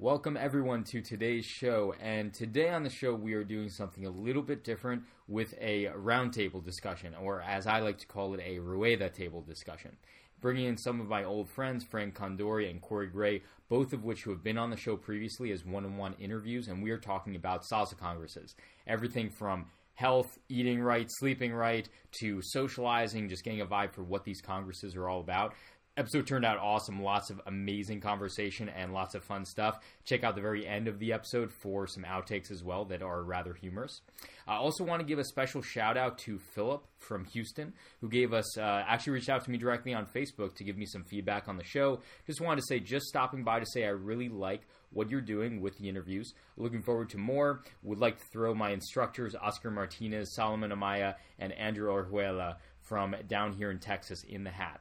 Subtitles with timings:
[0.00, 1.92] Welcome everyone to today's show.
[2.00, 5.86] And today on the show, we are doing something a little bit different with a
[5.86, 9.96] roundtable discussion, or as I like to call it, a Rueda table discussion.
[10.40, 14.22] Bringing in some of my old friends, Frank Condori and Corey Gray, both of which
[14.22, 16.98] who have been on the show previously as one on one interviews, and we are
[16.98, 18.54] talking about salsa congresses.
[18.86, 21.88] Everything from health, eating right, sleeping right,
[22.20, 25.54] to socializing, just getting a vibe for what these congresses are all about
[25.98, 27.02] episode turned out awesome.
[27.02, 29.80] Lots of amazing conversation and lots of fun stuff.
[30.04, 33.22] Check out the very end of the episode for some outtakes as well that are
[33.24, 34.00] rather humorous.
[34.46, 38.32] I also want to give a special shout out to Philip from Houston, who gave
[38.32, 41.48] us, uh, actually reached out to me directly on Facebook to give me some feedback
[41.48, 42.00] on the show.
[42.26, 45.60] Just wanted to say, just stopping by to say I really like what you're doing
[45.60, 46.32] with the interviews.
[46.56, 47.64] Looking forward to more.
[47.82, 53.52] Would like to throw my instructors, Oscar Martinez, Solomon Amaya, and Andrew Orjuela from down
[53.52, 54.80] here in Texas in the hat.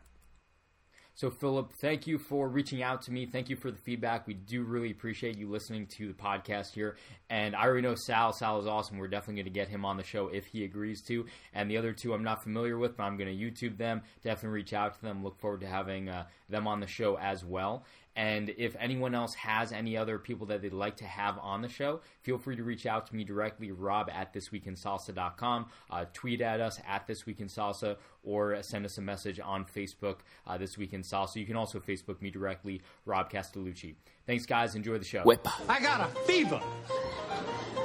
[1.17, 3.25] So, Philip, thank you for reaching out to me.
[3.25, 4.27] Thank you for the feedback.
[4.27, 6.95] We do really appreciate you listening to the podcast here.
[7.31, 8.33] And I already know Sal.
[8.33, 8.99] Sal is awesome.
[8.99, 11.25] We're definitely going to get him on the show if he agrees to.
[11.55, 14.03] And the other two I'm not familiar with, but I'm going to YouTube them.
[14.23, 15.23] Definitely reach out to them.
[15.23, 17.83] Look forward to having uh, them on the show as well.
[18.17, 21.69] And if anyone else has any other people that they'd like to have on the
[21.69, 25.67] show, feel free to reach out to me directly, rob at thisweekinsalsa.com.
[25.91, 30.79] Uh, tweet at us at thisweekinsalsa or send us a message on Facebook, uh, This
[30.79, 31.35] Week in Salsa.
[31.35, 33.93] You can also Facebook me directly, Rob Castellucci.
[34.25, 34.73] Thanks, guys.
[34.73, 35.21] Enjoy the show.
[35.21, 35.47] Whip.
[35.69, 36.59] I got a fever.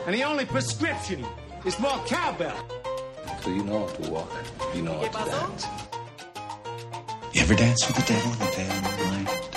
[0.06, 1.26] And the only prescription
[1.66, 2.56] is more cowbell.
[3.42, 4.32] So you know how to walk.
[4.74, 5.66] You know how to dance.
[7.34, 9.51] You ever dance with the devil in the pale moonlight?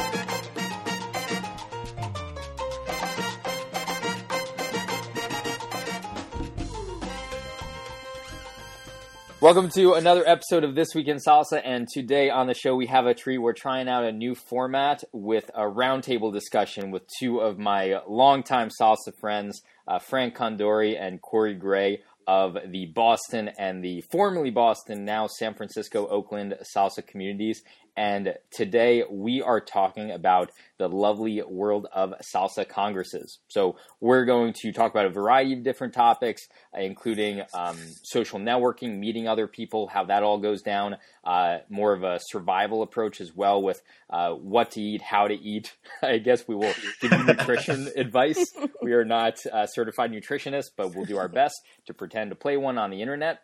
[9.45, 12.87] Welcome to another episode of This Week in Salsa, and today on the show we
[12.87, 13.37] have a treat.
[13.37, 18.69] We're trying out a new format with a roundtable discussion with two of my longtime
[18.69, 25.05] salsa friends, uh, Frank Condori and Corey Gray of the Boston and the formerly Boston,
[25.05, 27.61] now San Francisco, Oakland salsa communities.
[27.97, 33.39] And today we are talking about the lovely world of salsa congresses.
[33.47, 38.37] So we're going to talk about a variety of different topics, uh, including um, social
[38.37, 43.21] networking, meeting other people, how that all goes down, uh, more of a survival approach
[43.21, 45.73] as well with uh, what to eat, how to eat.
[46.03, 48.53] I guess we will give you nutrition advice.
[48.81, 52.57] We are not uh, certified nutritionists, but we'll do our best to pretend to play
[52.57, 53.39] one on the internet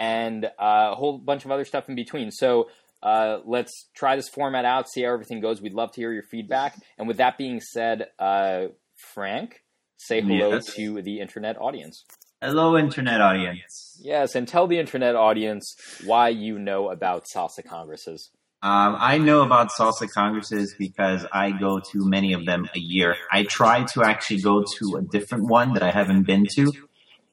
[0.00, 2.30] and uh, a whole bunch of other stuff in between.
[2.30, 2.70] So
[3.02, 5.60] uh, let's try this format out, see how everything goes.
[5.60, 6.76] We'd love to hear your feedback.
[6.98, 8.66] And with that being said, uh,
[8.96, 9.62] Frank,
[9.96, 10.74] say hello yes.
[10.74, 12.04] to the internet audience.
[12.42, 13.98] Hello, internet audience.
[14.00, 18.30] Yes, and tell the internet audience why you know about salsa congresses.
[18.62, 23.16] Um, I know about salsa congresses because I go to many of them a year.
[23.30, 26.72] I try to actually go to a different one that I haven't been to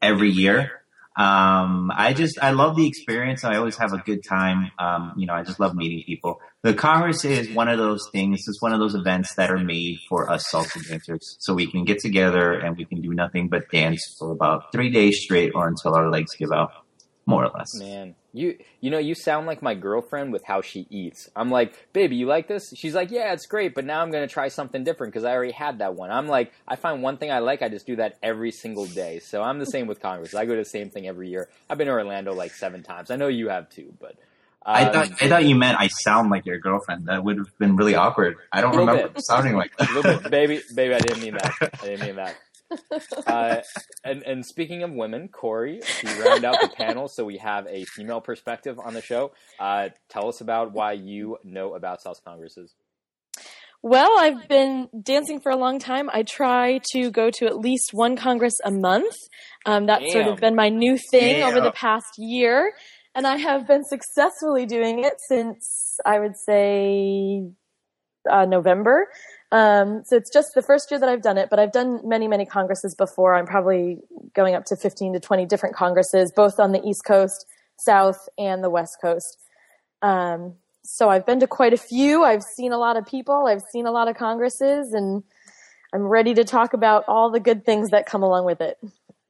[0.01, 0.83] every year.
[1.17, 3.43] Um, I just, I love the experience.
[3.43, 4.71] I always have a good time.
[4.77, 6.39] Um, you know, I just love meeting people.
[6.61, 8.43] The Congress is one of those things.
[8.47, 11.37] It's one of those events that are made for us salsa dancers.
[11.39, 14.91] So we can get together and we can do nothing but dance for about three
[14.91, 16.71] days straight or until our legs give out
[17.25, 17.73] more or less.
[17.79, 21.29] Man, you you know you sound like my girlfriend with how she eats.
[21.35, 22.71] I'm like, baby, you like this?
[22.75, 25.51] She's like, yeah, it's great, but now I'm gonna try something different because I already
[25.51, 26.11] had that one.
[26.11, 29.19] I'm like, I find one thing I like, I just do that every single day.
[29.19, 30.35] So I'm the same with Congress.
[30.35, 31.49] I go to the same thing every year.
[31.69, 33.11] I've been to Orlando like seven times.
[33.11, 34.15] I know you have too, but.
[34.65, 37.05] Um, I thought I thought you meant I sound like your girlfriend.
[37.05, 38.35] That would have been really awkward.
[38.51, 39.23] I don't remember bit.
[39.23, 40.21] sounding like that.
[40.23, 40.93] Bit, baby, baby.
[40.93, 41.53] I didn't mean that.
[41.81, 42.35] I didn't mean that
[43.27, 43.61] uh,
[44.03, 47.85] and, and speaking of women, Corey, to round out the panel, so we have a
[47.85, 49.31] female perspective on the show.
[49.59, 52.75] Uh, tell us about why you know about salsa congresses.
[53.83, 56.09] Well, I've been dancing for a long time.
[56.11, 59.13] I try to go to at least one congress a month.
[59.65, 60.11] Um, that's Damn.
[60.11, 61.49] sort of been my new thing Damn.
[61.49, 62.73] over the past year,
[63.13, 67.43] and I have been successfully doing it since I would say
[68.29, 69.07] uh, November.
[69.51, 72.27] Um, so it's just the first year that I've done it, but I've done many,
[72.27, 73.35] many congresses before.
[73.35, 73.99] I'm probably
[74.33, 77.45] going up to 15 to 20 different congresses, both on the East Coast,
[77.77, 79.37] South, and the West Coast.
[80.01, 82.23] Um, so I've been to quite a few.
[82.23, 83.47] I've seen a lot of people.
[83.47, 85.23] I've seen a lot of congresses, and
[85.93, 88.77] I'm ready to talk about all the good things that come along with it.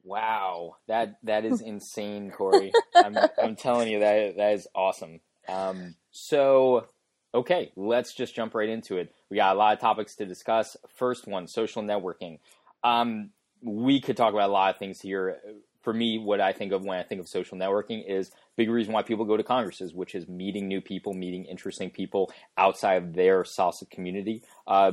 [0.04, 2.72] Wow, that that is insane, Corey.
[2.94, 5.20] I'm, I'm telling you that that is awesome.
[5.48, 6.86] Um, so
[7.34, 9.14] Okay, let's just jump right into it.
[9.28, 10.76] We got a lot of topics to discuss.
[10.96, 12.38] First one, social networking.
[12.82, 13.30] Um,
[13.60, 15.38] we could talk about a lot of things here.
[15.82, 18.92] For me, what I think of when I think of social networking is big reason
[18.94, 23.14] why people go to congresses, which is meeting new people, meeting interesting people outside of
[23.14, 24.42] their salsa community.
[24.66, 24.92] Uh,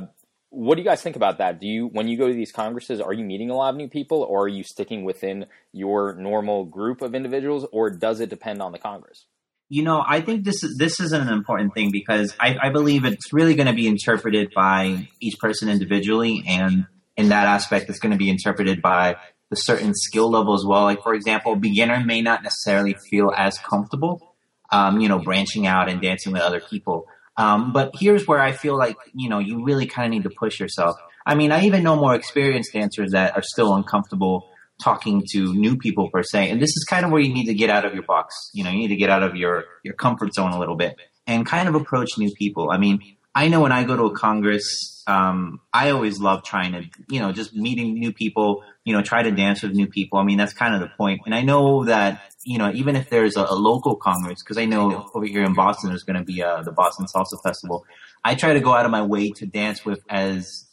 [0.50, 1.60] what do you guys think about that?
[1.60, 3.88] Do you, when you go to these congresses, are you meeting a lot of new
[3.88, 8.62] people, or are you sticking within your normal group of individuals, or does it depend
[8.62, 9.26] on the congress?
[9.68, 13.04] You know, I think this is this is an important thing because I, I believe
[13.04, 16.86] it's really going to be interpreted by each person individually, and
[17.16, 19.16] in that aspect, it's going to be interpreted by
[19.50, 20.82] the certain skill level as well.
[20.82, 24.34] Like for example, beginner may not necessarily feel as comfortable,
[24.70, 27.06] um, you know, branching out and dancing with other people.
[27.36, 30.34] Um, but here's where I feel like, you know, you really kind of need to
[30.36, 30.96] push yourself.
[31.24, 34.48] I mean, I even know more experienced dancers that are still uncomfortable
[34.82, 36.50] talking to new people per se.
[36.50, 38.50] And this is kind of where you need to get out of your box.
[38.52, 40.96] You know, you need to get out of your, your comfort zone a little bit
[41.26, 42.70] and kind of approach new people.
[42.70, 43.00] I mean,
[43.34, 47.20] I know when I go to a Congress, um, I always love trying to, you
[47.20, 50.18] know, just meeting new people, you know, try to dance with new people.
[50.18, 51.20] I mean, that's kind of the point.
[51.26, 54.64] And I know that, you know, even if there's a, a local Congress, because I
[54.64, 57.84] know over here in Boston, there's going to be uh, the Boston Salsa Festival.
[58.24, 60.65] I try to go out of my way to dance with as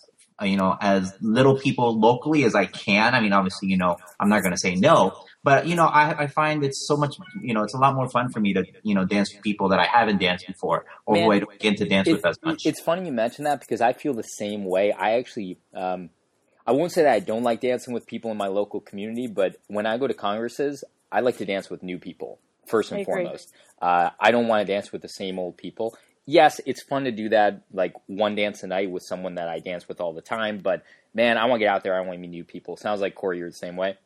[0.43, 3.13] you know, as little people locally as I can.
[3.13, 6.23] I mean, obviously, you know, I'm not going to say no, but you know, I,
[6.23, 8.65] I find it's so much, you know, it's a lot more fun for me to,
[8.83, 11.59] you know, dance with people that I haven't danced before or Man, who I don't
[11.59, 12.65] get to dance with as much.
[12.65, 14.91] It's funny you mention that because I feel the same way.
[14.91, 16.09] I actually, um,
[16.65, 19.57] I won't say that I don't like dancing with people in my local community, but
[19.67, 23.51] when I go to congresses, I like to dance with new people first and foremost.
[23.81, 27.11] Uh, I don't want to dance with the same old people yes, it's fun to
[27.11, 30.21] do that like one dance a night with someone that I dance with all the
[30.21, 30.59] time.
[30.59, 30.83] But
[31.13, 31.95] man, I want to get out there.
[31.95, 32.77] I want to meet new people.
[32.77, 33.97] Sounds like Corey, you're the same way.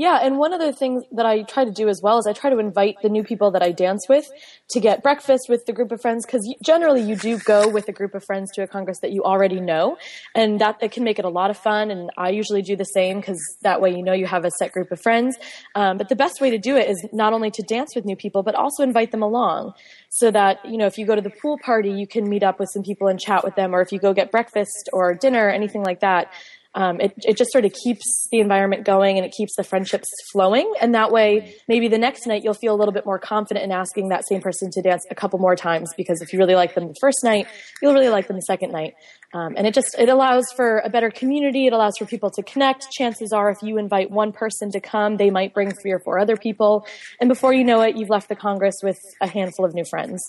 [0.00, 2.48] Yeah, and one other thing that I try to do as well is I try
[2.48, 4.26] to invite the new people that I dance with
[4.70, 7.92] to get breakfast with the group of friends because generally you do go with a
[7.92, 9.98] group of friends to a congress that you already know,
[10.34, 11.90] and that it can make it a lot of fun.
[11.90, 14.72] And I usually do the same because that way you know you have a set
[14.72, 15.36] group of friends.
[15.74, 18.16] Um, but the best way to do it is not only to dance with new
[18.16, 19.74] people but also invite them along,
[20.08, 22.58] so that you know if you go to the pool party you can meet up
[22.58, 25.50] with some people and chat with them, or if you go get breakfast or dinner,
[25.50, 26.32] anything like that
[26.74, 30.08] um, it, it just sort of keeps the environment going and it keeps the friendships
[30.32, 30.72] flowing.
[30.80, 33.72] And that way, maybe the next night you'll feel a little bit more confident in
[33.72, 36.74] asking that same person to dance a couple more times because if you really like
[36.74, 37.46] them the first night,
[37.82, 38.94] you'll really like them the second night.
[39.32, 41.66] Um, and it just it allows for a better community.
[41.66, 42.90] It allows for people to connect.
[42.90, 46.18] Chances are, if you invite one person to come, they might bring three or four
[46.18, 46.84] other people,
[47.20, 50.20] and before you know it, you've left the Congress with a handful of new friends.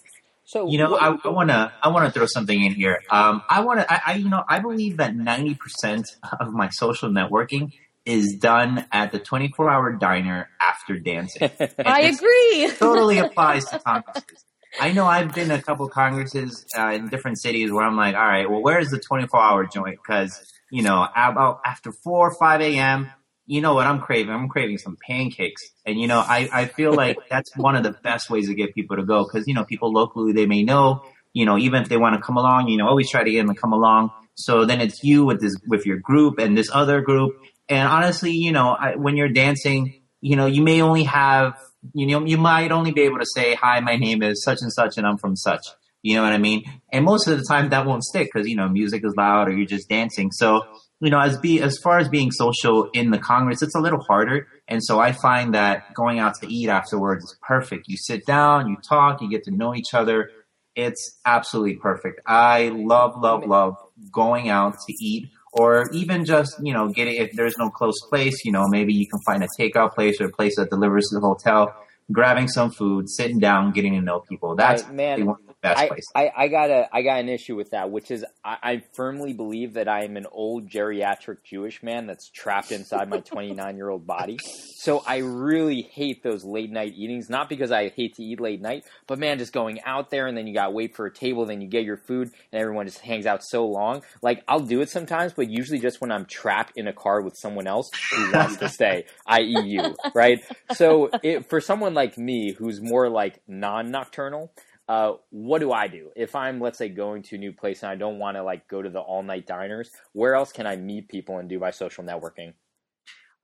[0.44, 3.02] So you know, I want to I want to throw something in here.
[3.10, 6.08] Um, I want to I, I you know I believe that ninety percent
[6.40, 7.72] of my social networking
[8.06, 11.50] is done at the 24 hour diner after dancing.
[11.86, 12.72] I agree.
[12.78, 14.46] totally applies to congresses.
[14.80, 18.16] I know I've been to a couple congresses uh, in different cities where I'm like,
[18.16, 20.00] all right, well, where's the 24 hour joint?
[20.02, 23.12] Because, you know, about after 4 or 5 a.m.,
[23.52, 24.34] you know what I'm craving?
[24.34, 25.62] I'm craving some pancakes.
[25.86, 28.74] And, you know, I, I feel like that's one of the best ways to get
[28.74, 31.04] people to go because, you know, people locally, they may know,
[31.34, 33.46] you know, even if they want to come along, you know, always try to get
[33.46, 34.12] them to come along.
[34.36, 37.36] So then it's you with this, with your group and this other group.
[37.68, 41.60] And honestly, you know, I, when you're dancing, you know, you may only have,
[41.94, 44.72] you know, you might only be able to say, hi, my name is such and
[44.72, 45.68] such and I'm from such.
[46.04, 46.64] You know what I mean?
[46.94, 49.52] And most of the time that won't stick because, you know, music is loud or
[49.52, 50.32] you're just dancing.
[50.32, 50.64] So
[51.02, 54.02] you know, as be as far as being social in the Congress, it's a little
[54.02, 54.48] harder.
[54.68, 57.88] And so I find that going out to eat afterwards is perfect.
[57.88, 60.30] You sit down, you talk, you get to know each other.
[60.76, 62.22] It's absolutely perfect.
[62.28, 63.76] I love, love, love
[64.14, 68.46] going out to eat or even just, you know, getting, if there's no close place,
[68.46, 71.20] you know, maybe you can find a takeout place or a place that delivers to
[71.20, 71.76] the hotel,
[72.12, 74.56] grabbing some food, sitting down, getting to know people.
[74.56, 75.36] That's right, man.
[75.64, 76.12] One of the best I, places.
[76.16, 79.34] I, I got a, I got an issue with that, which is I, I firmly
[79.34, 83.90] believe that I am an old geriatric Jewish man that's trapped inside my 29 year
[83.90, 84.40] old body.
[84.44, 88.62] So I really hate those late night eatings, not because I hate to eat late
[88.62, 91.46] night, but man, just going out there and then you gotta wait for a table,
[91.46, 94.04] then you get your food and everyone just hangs out so long.
[94.22, 97.38] Like I'll do it sometimes, but usually just when I'm trapped in a car with
[97.38, 99.62] someone else who wants to stay, i.e.
[99.66, 100.40] you, right?
[100.74, 104.52] So it, for someone like me who's more like non-nocturnal,
[104.92, 107.90] uh, what do I do if I'm, let's say, going to a new place and
[107.90, 109.90] I don't want to like go to the all night diners?
[110.12, 112.56] Where else can I meet people and do my social networking?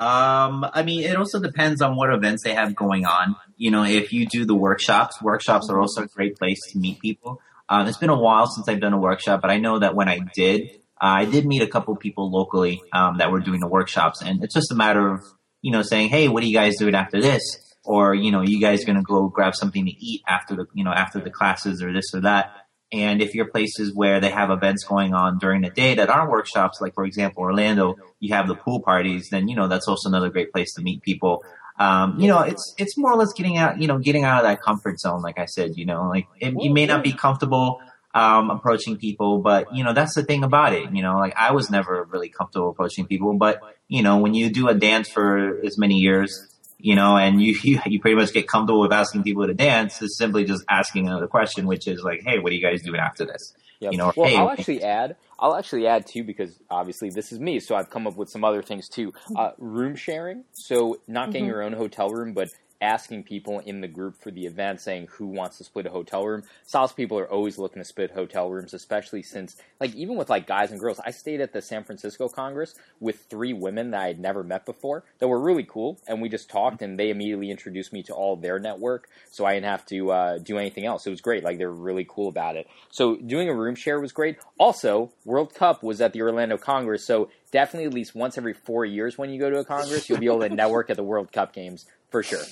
[0.01, 3.37] Um, I mean, it also depends on what events they have going on.
[3.55, 6.99] You know, if you do the workshops, workshops are also a great place to meet
[6.99, 7.39] people.
[7.69, 10.09] Um, it's been a while since I've done a workshop, but I know that when
[10.09, 13.67] I did, uh, I did meet a couple people locally um, that were doing the
[13.67, 15.23] workshops, and it's just a matter of
[15.61, 18.59] you know saying, "Hey, what are you guys doing after this?" Or you know, you
[18.61, 21.93] guys gonna go grab something to eat after the you know after the classes or
[21.93, 22.51] this or that.
[22.91, 26.31] And if you're places where they have events going on during the day that aren't
[26.31, 30.07] workshops, like for example, Orlando, you have the pool parties, then, you know, that's also
[30.07, 31.43] another great place to meet people.
[31.79, 34.49] Um, you know, it's, it's more or less getting out, you know, getting out of
[34.49, 35.21] that comfort zone.
[35.21, 37.81] Like I said, you know, like it, you may not be comfortable,
[38.13, 39.39] um, approaching people.
[39.39, 40.91] But you know, that's the thing about it.
[40.91, 44.49] You know, like I was never really comfortable approaching people, but you know, when you
[44.49, 46.47] do a dance for as many years,
[46.79, 50.01] you know, and you, you, you pretty much get comfortable with asking people to dance
[50.01, 52.99] is simply just asking another question, which is like, hey, what are you guys doing
[52.99, 53.53] after this?
[53.79, 53.91] Yep.
[53.91, 55.17] You know, well, hey, I'll actually add.
[55.37, 58.43] I'll actually add too because obviously this is me, so I've come up with some
[58.43, 59.13] other things too.
[59.35, 61.51] Uh, room sharing, so not getting mm-hmm.
[61.51, 62.49] your own hotel room, but
[62.81, 66.25] asking people in the group for the event saying who wants to split a hotel
[66.25, 66.43] room.
[66.67, 70.47] Salsa people are always looking to split hotel rooms, especially since like even with like
[70.47, 70.99] guys and girls.
[71.05, 74.65] I stayed at the San Francisco Congress with three women that I had never met
[74.65, 78.13] before that were really cool, and we just talked, and they immediately introduced me to
[78.13, 81.05] all their network, so I didn't have to uh, do anything else.
[81.07, 81.43] It was great.
[81.43, 82.67] Like they were really cool about it.
[82.91, 84.37] So doing a room share was great.
[84.59, 88.85] Also, World Cup was at the Orlando Congress, so definitely at least once every four
[88.85, 91.31] years when you go to a Congress, you'll be able to network at the World
[91.31, 92.43] Cup games for sure.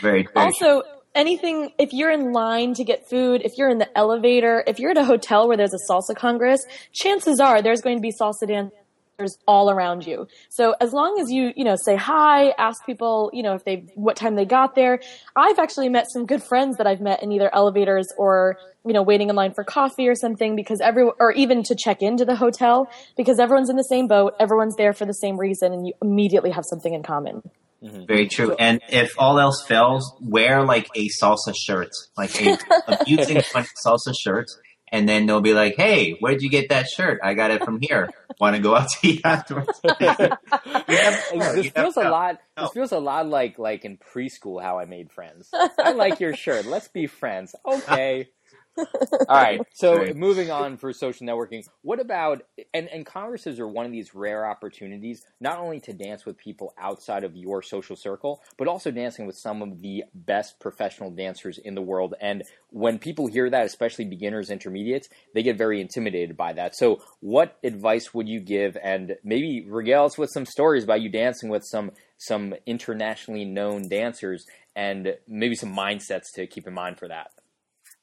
[0.00, 0.82] Very, very also
[1.14, 4.90] anything if you're in line to get food, if you're in the elevator, if you're
[4.90, 8.46] at a hotel where there's a salsa congress, chances are there's going to be salsa
[8.46, 10.26] dancers all around you.
[10.48, 13.84] So as long as you, you know, say hi, ask people, you know, if they
[13.94, 15.00] what time they got there.
[15.36, 19.02] I've actually met some good friends that I've met in either elevators or you know,
[19.02, 22.36] waiting in line for coffee or something because every, or even to check into the
[22.36, 25.92] hotel because everyone's in the same boat, everyone's there for the same reason, and you
[26.02, 27.42] immediately have something in common.
[27.82, 28.04] Mm-hmm.
[28.06, 28.54] Very true.
[28.58, 33.36] And if all else fails, wear like a salsa shirt, like a amusing
[33.86, 34.46] salsa shirt.
[34.92, 37.20] And then they'll be like, "Hey, where'd you get that shirt?
[37.22, 38.10] I got it from here.
[38.38, 40.36] Want to go out to eat afterwards?" yeah,
[40.86, 42.38] this feels a lot.
[42.58, 45.48] This feels a lot like like in preschool how I made friends.
[45.78, 46.66] I like your shirt.
[46.66, 47.54] Let's be friends.
[47.66, 48.28] Okay.
[48.76, 49.60] All right.
[49.74, 50.16] So right.
[50.16, 54.46] moving on for social networking, what about and and congresses are one of these rare
[54.46, 59.26] opportunities not only to dance with people outside of your social circle, but also dancing
[59.26, 62.14] with some of the best professional dancers in the world.
[62.20, 66.76] And when people hear that, especially beginners, intermediates, they get very intimidated by that.
[66.76, 68.76] So, what advice would you give?
[68.82, 73.88] And maybe regale us with some stories about you dancing with some some internationally known
[73.88, 77.32] dancers, and maybe some mindsets to keep in mind for that.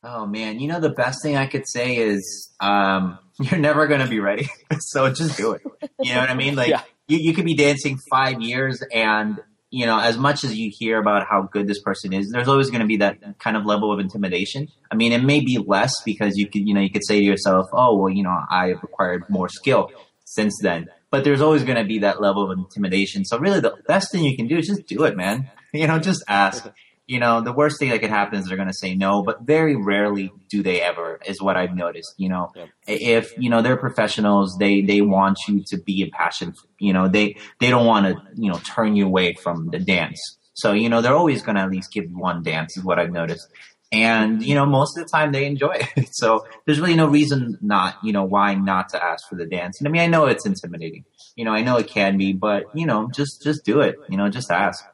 [0.02, 4.00] Oh man, you know the best thing I could say is um, you're never going
[4.00, 5.62] to be ready, so just do it.
[6.00, 6.56] You know what I mean?
[6.56, 6.84] Like yeah.
[7.08, 9.40] you, you could be dancing five years, and
[9.70, 12.70] you know as much as you hear about how good this person is, there's always
[12.70, 14.70] going to be that kind of level of intimidation.
[14.90, 17.26] I mean, it may be less because you could you know you could say to
[17.26, 19.92] yourself, oh well, you know I've acquired more skill
[20.24, 23.26] since then, but there's always going to be that level of intimidation.
[23.26, 25.52] So really, the best thing you can do is just do it, man.
[25.72, 26.68] You know, just ask
[27.10, 29.42] you know, the worst thing that could happen is they're going to say no, but
[29.42, 32.14] very rarely do they ever, is what I've noticed.
[32.18, 32.70] You know, yep.
[32.86, 36.56] if, you know, they're professionals, they, they want you to be impassioned.
[36.78, 40.38] You know, they, they don't want to, you know, turn you away from the dance.
[40.54, 43.00] So, you know, they're always going to at least give you one dance is what
[43.00, 43.48] I've noticed.
[43.92, 46.10] And, you know, most of the time they enjoy it.
[46.14, 49.80] so there's really no reason not, you know, why not to ask for the dance.
[49.80, 51.06] And I mean, I know it's intimidating.
[51.36, 53.96] You know, I know it can be, but, you know, just, just do it.
[54.10, 54.86] You know, just ask.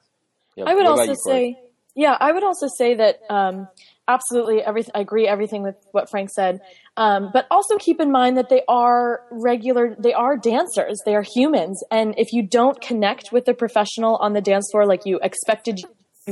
[0.56, 0.68] Yep.
[0.70, 1.58] I would also say,
[1.96, 3.68] yeah, I would also say that um,
[4.08, 4.92] absolutely everything.
[4.94, 6.62] I agree everything with what Frank said,
[6.98, 9.96] um, but also keep in mind that they are regular.
[9.98, 11.00] They are dancers.
[11.06, 14.86] They are humans, and if you don't connect with the professional on the dance floor
[14.86, 15.84] like you expected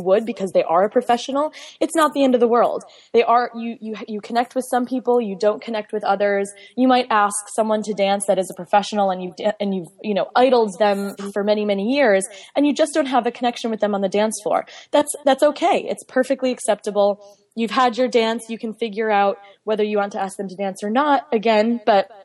[0.01, 2.83] would because they are a professional, it's not the end of the world.
[3.13, 6.51] They are you you you connect with some people, you don't connect with others.
[6.75, 10.13] You might ask someone to dance that is a professional and you and you've you
[10.13, 13.79] know idled them for many many years and you just don't have a connection with
[13.79, 14.65] them on the dance floor.
[14.91, 15.85] That's that's okay.
[15.87, 17.39] It's perfectly acceptable.
[17.55, 20.55] You've had your dance, you can figure out whether you want to ask them to
[20.55, 22.22] dance or not again, but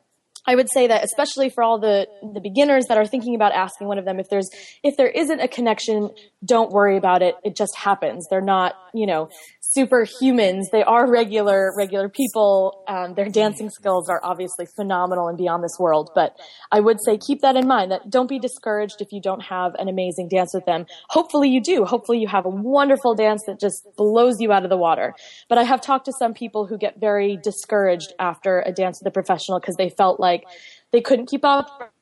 [0.49, 3.87] I would say that especially for all the the beginners that are thinking about asking
[3.87, 4.49] one of them if there's
[4.83, 6.09] if there isn't a connection,
[6.43, 7.35] don't worry about it.
[7.45, 8.27] It just happens.
[8.31, 9.29] They're not, you know,
[9.77, 10.71] superhumans.
[10.73, 12.85] They are regular, regular people.
[12.89, 16.11] Um, their dancing skills are obviously phenomenal and beyond this world.
[16.15, 16.37] But
[16.73, 19.75] I would say keep that in mind that don't be discouraged if you don't have
[19.79, 20.87] an amazing dance with them.
[21.11, 21.85] Hopefully you do.
[21.85, 25.15] Hopefully you have a wonderful dance that just blows you out of the water.
[25.49, 29.11] But I have talked to some people who get very discouraged after a dance with
[29.11, 30.45] a professional because they felt like
[30.93, 31.93] they couldn't keep up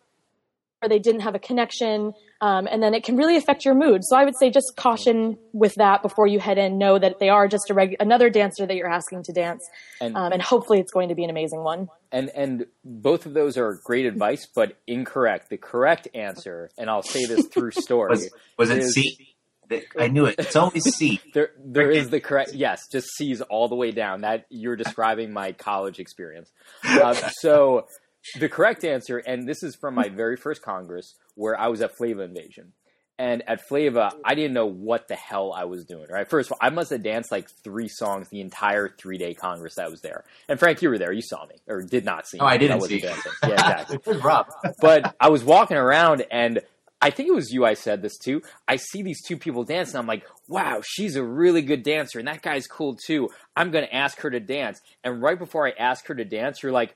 [0.86, 4.02] or they didn't have a connection um, and then it can really affect your mood.
[4.04, 6.76] So I would say just caution with that before you head in.
[6.76, 9.66] Know that they are just a reg- another dancer that you're asking to dance,
[10.00, 11.88] and, um, and hopefully it's going to be an amazing one.
[12.12, 15.48] And and both of those are great advice, but incorrect.
[15.48, 19.34] The correct answer, and I'll say this through story, was, was it is, C?
[19.98, 20.36] I knew it.
[20.38, 21.20] It's always C.
[21.34, 22.52] there, there is the correct.
[22.52, 24.20] Yes, just C's all the way down.
[24.20, 26.52] That you're describing my college experience.
[26.86, 27.86] Uh, so
[28.38, 31.96] the correct answer, and this is from my very first Congress where I was at
[31.96, 32.72] Flava Invasion.
[33.18, 36.06] And at Flava, I didn't know what the hell I was doing.
[36.10, 39.32] Right, first of all, I must have danced like three songs the entire three day
[39.32, 40.24] Congress that was there.
[40.48, 41.12] And Frank, you were there.
[41.12, 42.42] You saw me, or did not see me.
[42.42, 43.00] Oh, I didn't I see.
[43.00, 43.32] Dancing.
[43.42, 43.96] Yeah, exactly.
[44.04, 44.48] it was rough.
[44.82, 46.60] but I was walking around, and
[47.00, 47.64] I think it was you.
[47.64, 48.42] I said this too.
[48.68, 52.18] I see these two people dance, and I'm like, "Wow, she's a really good dancer,
[52.18, 54.82] and that guy's cool too." I'm gonna ask her to dance.
[55.02, 56.94] And right before I ask her to dance, you're like,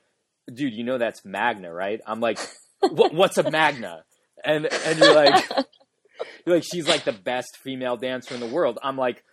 [0.51, 2.39] "Dude, you know that's Magna, right?" I'm like,
[2.91, 4.03] "What's a Magna?"
[4.43, 5.45] And and you're like.
[6.45, 8.77] You're like she's like the best female dancer in the world.
[8.83, 9.23] I'm like,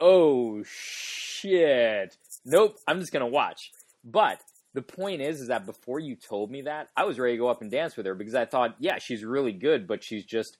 [0.00, 2.16] oh shit.
[2.44, 3.70] Nope, I'm just gonna watch.
[4.04, 4.40] But
[4.74, 7.48] the point is, is that before you told me that, I was ready to go
[7.48, 10.58] up and dance with her because I thought, yeah, she's really good, but she's just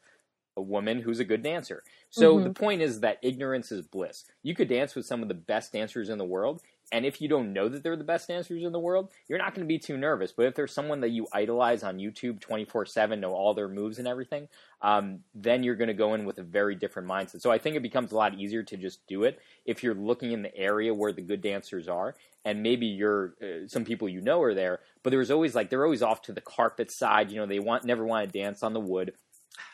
[0.57, 1.83] a woman who's a good dancer.
[2.11, 2.45] So mm-hmm.
[2.45, 4.25] the point is that ignorance is bliss.
[4.43, 7.29] You could dance with some of the best dancers in the world, and if you
[7.29, 9.79] don't know that they're the best dancers in the world, you're not going to be
[9.79, 10.33] too nervous.
[10.33, 13.99] But if there's someone that you idolize on YouTube 24 7, know all their moves
[13.99, 14.49] and everything,
[14.83, 17.41] um, then you're going to go in with a very different mindset.
[17.41, 20.33] So I think it becomes a lot easier to just do it if you're looking
[20.33, 22.15] in the area where the good dancers are.
[22.45, 25.85] And maybe you're uh, some people you know are there, but there's always like they're
[25.85, 27.31] always off to the carpet side.
[27.31, 29.15] You know, they want never want to dance on the wood.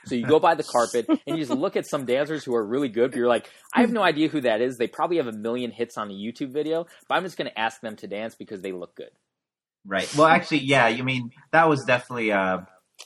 [0.07, 2.65] So you go by the carpet and you just look at some dancers who are
[2.65, 4.79] really good, but you're like, I have no idea who that is.
[4.79, 7.59] They probably have a million hits on a YouTube video, but I'm just going to
[7.59, 9.11] ask them to dance because they look good.
[9.87, 10.13] Right.
[10.17, 10.89] Well, actually, yeah.
[10.89, 12.33] You mean that was definitely.
[12.33, 12.59] Uh,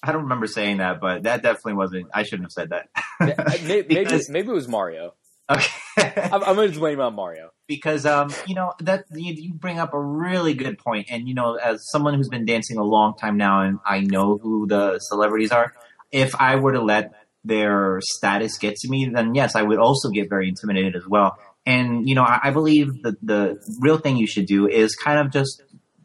[0.03, 2.07] I don't remember saying that, but that definitely wasn't.
[2.13, 2.89] I shouldn't have said that.
[3.65, 5.15] maybe, because, maybe, it was Mario.
[5.49, 5.69] Okay.
[6.33, 9.79] I'm, I'm going to blame on Mario because um, you know that you, you bring
[9.79, 13.17] up a really good point, and you know, as someone who's been dancing a long
[13.17, 15.75] time now, and I know who the celebrities are
[16.15, 17.13] if I were to let
[17.45, 21.37] their status get to me, then yes, I would also get very intimidated as well.
[21.67, 25.19] And, you know, I, I believe that the real thing you should do is kind
[25.19, 25.63] of just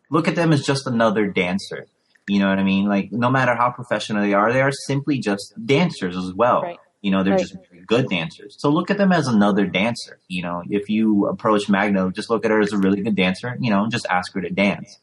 [0.09, 1.85] look at them as just another dancer.
[2.27, 2.87] You know what I mean?
[2.87, 6.63] Like, no matter how professional they are, they are simply just dancers as well.
[6.63, 6.77] Right.
[7.01, 7.41] You know, they're right.
[7.41, 8.55] just good dancers.
[8.57, 10.19] So look at them as another dancer.
[10.27, 13.55] You know, if you approach Magna, just look at her as a really good dancer,
[13.59, 14.97] you know, just ask her to dance.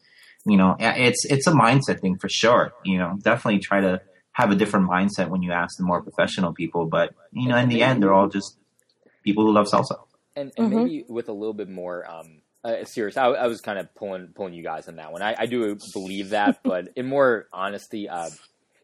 [0.45, 2.73] You know, it's, it's a mindset thing for sure.
[2.85, 4.01] You know, definitely try to
[4.37, 6.85] have a different mindset when you ask the more professional people.
[6.85, 8.59] But you know, in the end, they're all just
[9.25, 9.99] people who love salsa.
[10.37, 10.77] And, and mm-hmm.
[10.77, 14.29] maybe with a little bit more um, uh, serious, I, I, was kind of pulling
[14.35, 15.23] pulling you guys on that one.
[15.23, 18.29] I, I do believe that, but in more honesty, uh,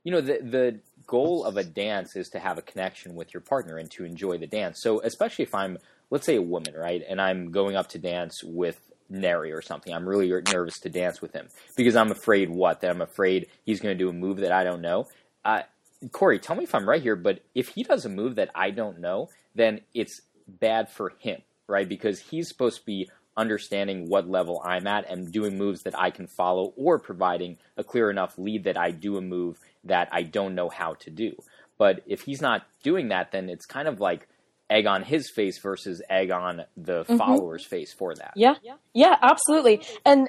[0.04, 3.42] you know, the the goal of a dance is to have a connection with your
[3.42, 4.80] partner and to enjoy the dance.
[4.80, 5.76] So, especially if I'm,
[6.08, 8.80] let's say, a woman, right, and I'm going up to dance with
[9.12, 9.92] Nery or something.
[9.92, 12.80] I'm really nervous to dance with him because I'm afraid what?
[12.80, 15.08] That I'm afraid he's going to do a move that I don't know.
[15.44, 15.62] Uh,
[16.10, 18.70] Corey, tell me if I'm right here, but if he does a move that I
[18.70, 21.88] don't know, then it's bad for him, right?
[21.88, 26.10] Because he's supposed to be understanding what level I'm at and doing moves that I
[26.10, 30.22] can follow or providing a clear enough lead that I do a move that I
[30.22, 31.32] don't know how to do.
[31.78, 34.28] But if he's not doing that, then it's kind of like
[34.68, 37.16] egg on his face versus egg on the mm-hmm.
[37.16, 38.32] follower's face for that.
[38.36, 38.54] Yeah.
[38.92, 39.82] Yeah, absolutely.
[40.04, 40.28] And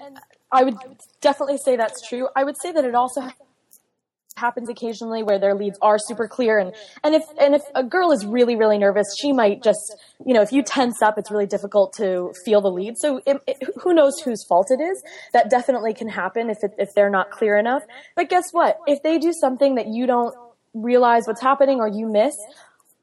[0.52, 0.78] I would
[1.22, 2.30] definitely say that's true.
[2.36, 3.22] I would say that it also
[4.36, 8.12] happens occasionally where their leads are super clear and and if and if a girl
[8.12, 11.46] is really really nervous she might just you know if you tense up it's really
[11.46, 15.50] difficult to feel the lead so it, it, who knows whose fault it is that
[15.50, 17.84] definitely can happen if it, if they're not clear enough
[18.16, 20.34] but guess what if they do something that you don't
[20.74, 22.36] realize what's happening or you miss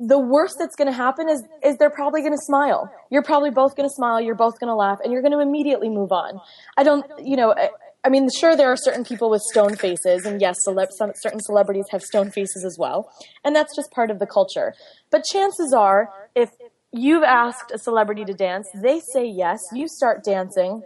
[0.01, 2.91] the worst that's going to happen is is they're probably going to smile.
[3.11, 4.19] You're probably both going to smile.
[4.19, 6.41] You're both going to laugh, and you're going to immediately move on.
[6.79, 7.55] I don't, you know,
[8.03, 11.87] I mean, sure, there are certain people with stone faces, and yes, some, certain celebrities
[11.91, 13.13] have stone faces as well,
[13.45, 14.75] and that's just part of the culture.
[15.11, 16.51] But chances are, if
[16.93, 20.83] you've asked a celebrity to dance, they say yes, you start dancing,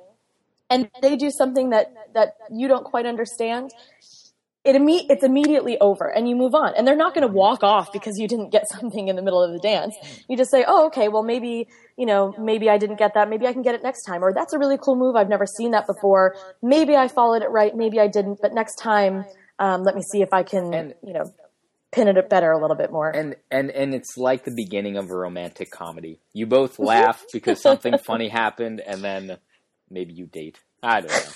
[0.68, 3.70] and they do something that, that you don't quite understand,
[4.64, 6.74] it imme- it's immediately over and you move on.
[6.74, 9.42] And they're not going to walk off because you didn't get something in the middle
[9.42, 9.94] of the dance.
[10.29, 13.29] You just say, oh, okay, well, maybe, you know, maybe I didn't get that.
[13.29, 14.24] Maybe I can get it next time.
[14.24, 15.16] Or that's a really cool move.
[15.16, 16.37] I've never seen that before.
[16.62, 17.77] Maybe I followed it right.
[17.77, 18.38] Maybe I didn't.
[18.40, 19.27] But next time,
[19.59, 21.33] um, let me see if I can, and, you know,
[21.92, 23.11] pin it up better a little bit more.
[23.11, 26.20] And, and, and it's like the beginning of a romantic comedy.
[26.33, 29.37] You both laugh because something funny happened and then
[29.90, 30.59] maybe you date.
[30.83, 31.33] I don't know.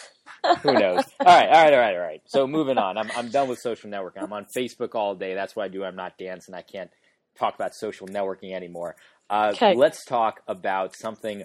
[0.62, 1.04] Who knows?
[1.20, 2.22] All right, all right, all right, all right.
[2.26, 2.96] So moving on.
[2.96, 4.22] I'm I'm done with social networking.
[4.22, 5.34] I'm on Facebook all day.
[5.34, 5.84] That's what I do.
[5.84, 6.54] I'm not dancing.
[6.54, 6.90] I can't
[7.38, 8.96] talk about social networking anymore.
[9.28, 9.74] Uh, okay.
[9.74, 11.42] Let's talk about something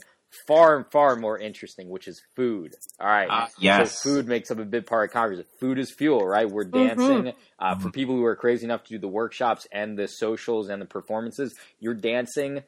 [0.47, 2.73] far far more interesting, which is food.
[2.99, 3.27] All right.
[3.29, 4.01] Uh, yes.
[4.01, 5.45] So food makes up a big part of Congress.
[5.59, 6.49] Food is fuel, right?
[6.49, 6.87] We're mm-hmm.
[6.87, 7.23] dancing.
[7.23, 7.37] Mm-hmm.
[7.59, 10.81] Uh, for people who are crazy enough to do the workshops and the socials and
[10.81, 12.63] the performances, you're dancing.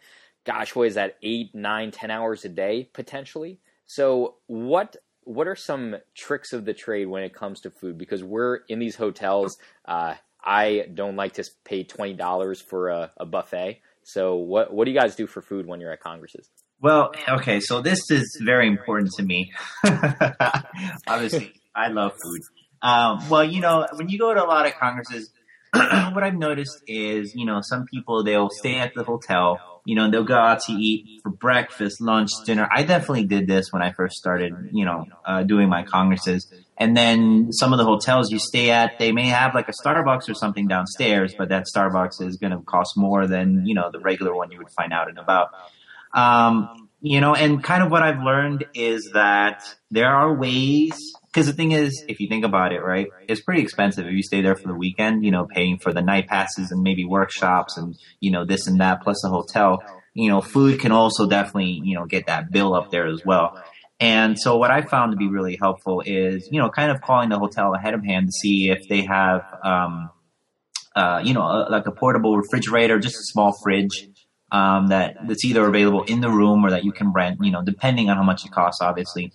[0.46, 1.18] Gosh, what is that?
[1.24, 3.60] Eight, nine, ten hours a day potentially.
[3.88, 7.98] So, what what are some tricks of the trade when it comes to food?
[7.98, 9.58] Because we're in these hotels.
[9.84, 13.82] Uh, I don't like to pay twenty dollars for a, a buffet.
[14.04, 16.50] So what what do you guys do for food when you're at congresses?
[16.82, 19.52] Well, okay, so this is very important to me.
[21.08, 22.42] Obviously, I love food.
[22.82, 25.32] Um, well, you know, when you go to a lot of congresses,
[25.74, 30.10] what I've noticed is, you know, some people they'll stay at the hotel, you know,
[30.10, 32.68] they'll go out to eat for breakfast, lunch, dinner.
[32.74, 36.52] I definitely did this when I first started, you know, uh, doing my congresses.
[36.78, 40.28] And then some of the hotels you stay at, they may have like a Starbucks
[40.28, 44.00] or something downstairs, but that Starbucks is going to cost more than, you know, the
[44.00, 45.50] regular one you would find out and about.
[46.14, 51.48] Um, you know, and kind of what I've learned is that there are ways, because
[51.48, 54.42] the thing is, if you think about it, right, it's pretty expensive if you stay
[54.42, 57.98] there for the weekend, you know, paying for the night passes and maybe workshops and,
[58.22, 59.84] you know, this and that plus a hotel.
[60.14, 63.62] You know, food can also definitely, you know, get that bill up there as well.
[64.00, 67.28] And so what I found to be really helpful is, you know, kind of calling
[67.28, 70.12] the hotel ahead of hand to see if they have, um,
[70.96, 74.08] uh, you know, a, like a portable refrigerator, just a small fridge,
[74.54, 77.62] um, that that's either available in the room or that you can rent, you know,
[77.62, 79.34] depending on how much it costs, obviously.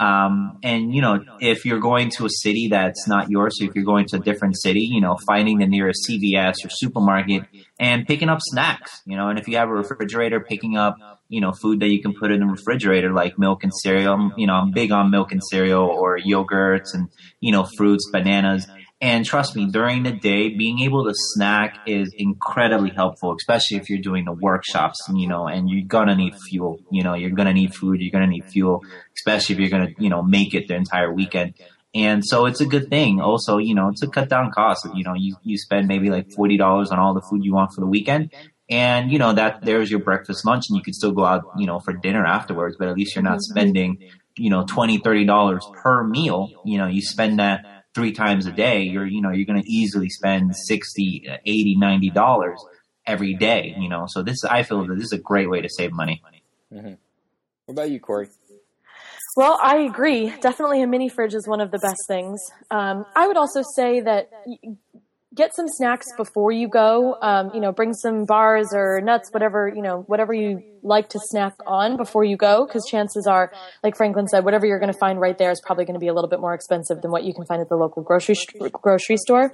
[0.00, 3.74] Um, and you know, if you're going to a city that's not yours, so if
[3.74, 7.42] you're going to a different city, you know, finding the nearest CVS or supermarket
[7.78, 10.96] and picking up snacks, you know, and if you have a refrigerator, picking up,
[11.28, 14.32] you know, food that you can put in the refrigerator, like milk and cereal.
[14.38, 17.08] You know, I'm big on milk and cereal or yogurts and,
[17.40, 18.66] you know, fruits, bananas.
[19.02, 23.88] And trust me, during the day, being able to snack is incredibly helpful, especially if
[23.88, 27.54] you're doing the workshops, you know, and you're gonna need fuel, you know, you're gonna
[27.54, 28.82] need food, you're gonna need fuel,
[29.16, 31.54] especially if you're gonna, you know, make it the entire weekend.
[31.94, 34.86] And so it's a good thing also, you know, to cut down costs.
[34.94, 37.80] You know, you, you spend maybe like $40 on all the food you want for
[37.80, 38.32] the weekend.
[38.68, 41.66] And, you know, that there's your breakfast, lunch, and you could still go out, you
[41.66, 43.98] know, for dinner afterwards, but at least you're not spending,
[44.36, 46.48] you know, $20, $30 per meal.
[46.64, 49.70] You know, you spend that three times a day, you're, you know, you're going to
[49.70, 52.64] easily spend 60, 80, 90 dollars
[53.06, 54.06] every day, you know.
[54.08, 56.22] So this, I feel that this is a great way to save money.
[56.72, 56.94] Mm-hmm.
[57.66, 58.28] What about you, Corey?
[59.36, 60.34] Well, I agree.
[60.40, 62.40] Definitely a mini fridge is one of the best things.
[62.70, 64.30] Um, I would also say that
[65.34, 67.16] get some snacks before you go.
[67.22, 71.20] Um, you know, bring some bars or nuts, whatever, you know, whatever you like to
[71.22, 72.66] snack on before you go.
[72.66, 73.52] Cause chances are,
[73.84, 76.08] like Franklin said, whatever you're going to find right there is probably going to be
[76.08, 78.34] a little bit more expensive than what you can find at the local grocery,
[78.72, 79.52] grocery store.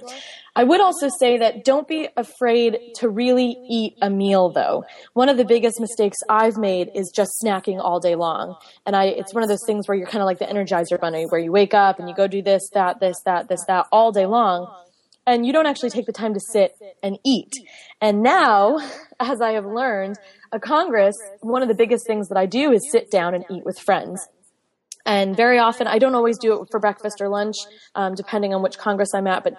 [0.55, 4.83] I would also say that don't be afraid to really eat a meal though.
[5.13, 8.55] One of the biggest mistakes I've made is just snacking all day long.
[8.85, 11.25] And I, it's one of those things where you're kind of like the energizer bunny
[11.25, 14.11] where you wake up and you go do this, that, this, that, this, that all
[14.11, 14.73] day long
[15.27, 16.71] and you don't actually take the time to sit
[17.03, 17.51] and eat.
[18.01, 18.79] And now,
[19.19, 20.17] as I have learned,
[20.51, 23.65] a Congress, one of the biggest things that I do is sit down and eat
[23.65, 24.25] with friends.
[25.05, 27.55] And very often, I don't always do it for breakfast or lunch,
[27.95, 29.53] um, depending on which Congress I'm at, but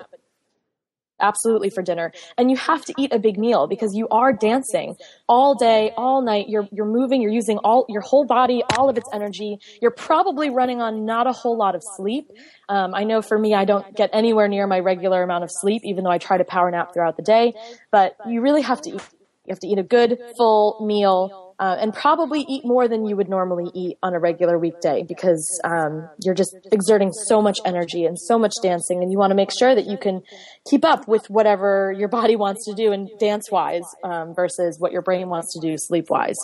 [1.20, 2.12] absolutely for dinner.
[2.36, 4.96] And you have to eat a big meal because you are dancing
[5.28, 6.48] all day, all night.
[6.48, 9.58] You're, you're moving, you're using all, your whole body, all of its energy.
[9.80, 12.30] You're probably running on not a whole lot of sleep.
[12.68, 15.82] Um, I know for me, I don't get anywhere near my regular amount of sleep,
[15.84, 17.54] even though I try to power nap throughout the day.
[17.90, 19.02] But you really have to eat.
[19.46, 23.16] You have to eat a good, full meal uh, and probably eat more than you
[23.16, 28.04] would normally eat on a regular weekday because um, you're just exerting so much energy
[28.04, 30.22] and so much dancing, and you want to make sure that you can
[30.70, 34.92] keep up with whatever your body wants to do and dance wise um, versus what
[34.92, 36.38] your brain wants to do sleep wise.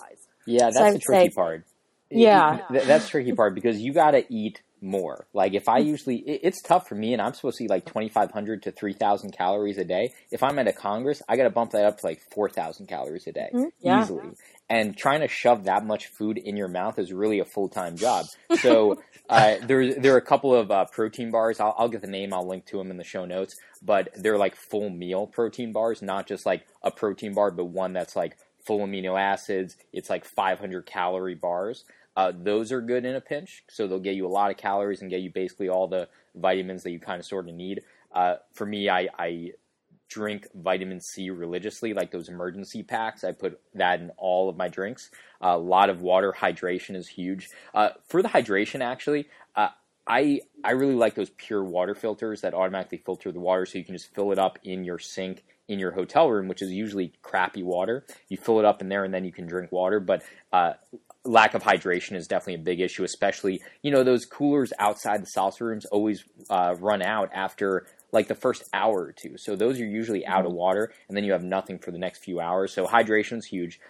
[0.47, 1.65] Yeah, that's so the tricky say, part.
[2.11, 5.27] Yeah, that's tricky part because you got to eat more.
[5.33, 8.63] Like if I usually, it's tough for me, and I'm supposed to eat like 2,500
[8.65, 10.13] to 3,000 calories a day.
[10.31, 13.27] If I'm at a Congress, I got to bump that up to like 4,000 calories
[13.27, 13.69] a day mm-hmm.
[13.81, 14.03] yeah.
[14.03, 14.31] easily
[14.69, 17.97] and trying to shove that much food in your mouth is really a full time
[17.97, 18.27] job.
[18.61, 21.61] So uh, there there are a couple of uh, protein bars.
[21.61, 22.33] I'll, I'll, get the name.
[22.33, 23.57] I'll link to them in the show notes.
[23.83, 27.93] But they're like full meal protein bars, not just like a protein bar, but one
[27.93, 29.77] that's like full amino acids.
[29.93, 31.85] It's like 500 calorie bars.
[32.17, 35.03] Uh, those are good in a pinch, so they'll get you a lot of calories
[35.03, 37.83] and get you basically all the vitamins that you kind of sort of need.
[38.13, 39.51] Uh, for me, I, I
[40.09, 43.25] drink vitamin C religiously, like those Emergen-C packs.
[43.25, 45.11] I put that in all of my drinks.
[45.43, 46.33] Uh, a lot of water.
[46.33, 47.51] Hydration is huge.
[47.75, 49.69] Uh, for the hydration, actually, uh,
[50.07, 53.85] I I really like those pure water filters that automatically filter the water, so you
[53.85, 57.15] can just fill it up in your sink in your hotel room, which is usually
[57.23, 58.05] crappy water.
[58.29, 59.99] You fill it up in there, and then you can drink water.
[59.99, 60.23] But
[60.53, 60.75] uh,
[61.25, 65.31] lack of hydration is definitely a big issue, especially you know those coolers outside the
[65.37, 69.37] salsa rooms always uh, run out after like the first hour or two.
[69.37, 72.25] So those are usually out of water, and then you have nothing for the next
[72.25, 72.73] few hours.
[72.73, 73.81] So hydration is huge.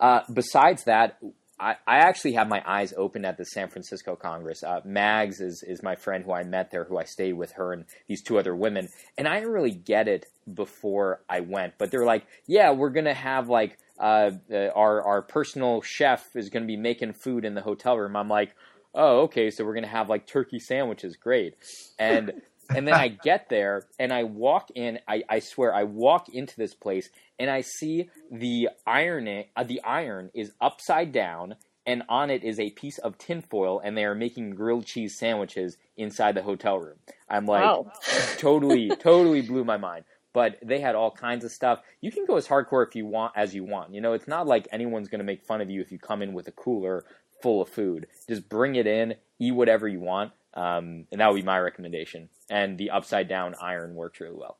[0.00, 1.18] Uh, besides that,
[1.58, 4.62] I, I actually have my eyes open at the San Francisco Congress.
[4.62, 7.72] Uh, Mags is, is my friend who I met there, who I stayed with her
[7.72, 8.88] and these two other women.
[9.16, 13.04] And I didn't really get it before I went, but they're like, yeah, we're going
[13.04, 14.30] to have like uh,
[14.74, 18.16] our, our personal chef is going to be making food in the hotel room.
[18.16, 18.54] I'm like,
[18.94, 21.16] oh, okay, so we're going to have like turkey sandwiches.
[21.16, 21.54] Great.
[21.98, 24.98] And and then I get there and I walk in.
[25.06, 29.44] I, I swear, I walk into this place and I see the iron.
[29.56, 33.96] Uh, the iron is upside down, and on it is a piece of tinfoil, and
[33.96, 36.96] they are making grilled cheese sandwiches inside the hotel room.
[37.28, 37.92] I'm like, wow.
[38.38, 40.04] totally, totally blew my mind.
[40.34, 41.80] But they had all kinds of stuff.
[42.02, 43.94] You can go as hardcore if you want as you want.
[43.94, 46.20] You know, it's not like anyone's going to make fun of you if you come
[46.20, 47.06] in with a cooler
[47.42, 48.08] full of food.
[48.28, 50.32] Just bring it in, eat whatever you want.
[50.52, 52.28] Um, and that would be my recommendation.
[52.50, 54.58] And the upside down iron works really well.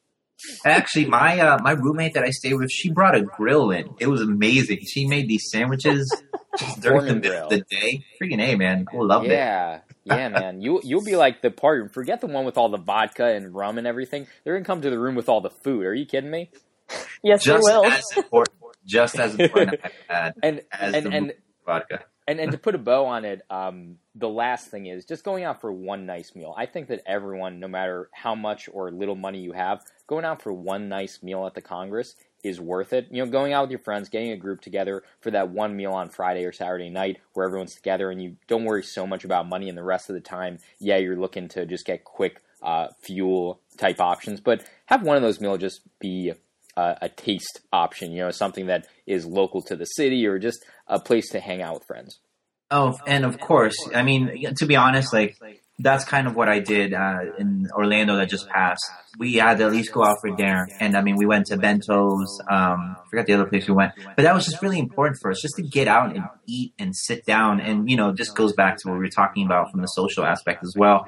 [0.65, 3.95] Actually, my uh, my roommate that I stayed with, she brought a grill in.
[4.01, 4.81] It was amazing.
[4.85, 6.13] She made these sandwiches
[6.81, 8.05] during the, the, day.
[8.21, 9.33] Freaking a man, I loved it.
[9.33, 9.77] yeah.
[9.77, 9.94] it.
[10.05, 10.61] Yeah, yeah, man.
[10.61, 11.89] You you'll be like the party.
[11.89, 14.27] Forget the one with all the vodka and rum and everything.
[14.45, 15.85] They're gonna come to the room with all the food.
[15.87, 16.51] Are you kidding me?
[17.23, 17.85] Yes, just they will.
[17.87, 21.33] As important, just as important as and and, and
[21.65, 25.25] vodka and and to put a bow on it, um, the last thing is just
[25.25, 26.55] going out for one nice meal.
[26.57, 30.43] I think that everyone, no matter how much or little money you have, going out
[30.43, 32.15] for one nice meal at the Congress
[32.45, 33.09] is worth it.
[33.11, 35.93] You know, going out with your friends, getting a group together for that one meal
[35.93, 39.49] on Friday or Saturday night where everyone's together and you don't worry so much about
[39.49, 42.89] money and the rest of the time, yeah, you're looking to just get quick uh,
[43.03, 46.33] fuel type options, but have one of those meals just be
[46.77, 50.65] uh, a taste option, you know, something that is local to the city or just
[50.87, 52.19] a place to hang out with friends.
[52.71, 55.39] Oh, and of course, I mean, to be honest, like
[55.79, 58.85] that's kind of what I did uh, in Orlando that just passed.
[59.19, 61.57] We had to at least go out for dinner, and I mean, we went to
[61.57, 62.41] Bento's.
[62.49, 65.31] Um, I forgot the other place we went, but that was just really important for
[65.31, 68.53] us, just to get out and eat and sit down, and you know, just goes
[68.53, 71.07] back to what we were talking about from the social aspect as well.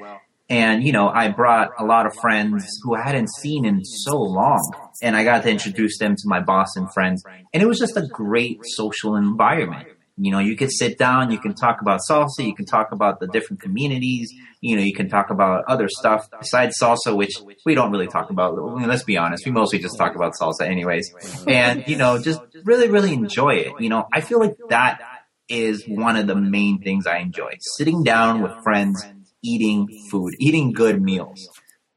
[0.48, 4.16] And you know, I brought a lot of friends who I hadn't seen in so
[4.16, 7.96] long, and I got to introduce them to my Boston friends, and it was just
[7.96, 12.40] a great social environment you know, you can sit down, you can talk about salsa,
[12.40, 16.28] you can talk about the different communities, you know, you can talk about other stuff
[16.38, 18.58] besides salsa, which we don't really talk about.
[18.58, 21.44] I mean, let's be honest, we mostly just talk about salsa anyways.
[21.46, 23.72] And, you know, just really, really enjoy it.
[23.78, 25.00] You know, I feel like that
[25.48, 27.52] is one of the main things I enjoy.
[27.76, 29.04] Sitting down with friends,
[29.42, 31.48] eating food, eating good meals.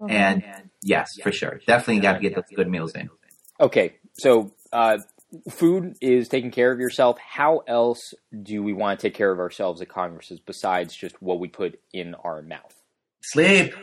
[0.08, 0.43] And
[0.84, 1.62] yes, for sure.
[1.65, 3.10] Definitely got to get those good meals in.
[3.60, 3.95] Okay.
[4.13, 4.97] So, uh,
[5.50, 7.18] food is taking care of yourself.
[7.20, 8.13] How else
[8.44, 11.80] do we want to take care of ourselves at congresses besides just what we put
[11.94, 12.76] in our mouth?
[13.22, 13.74] Sleep.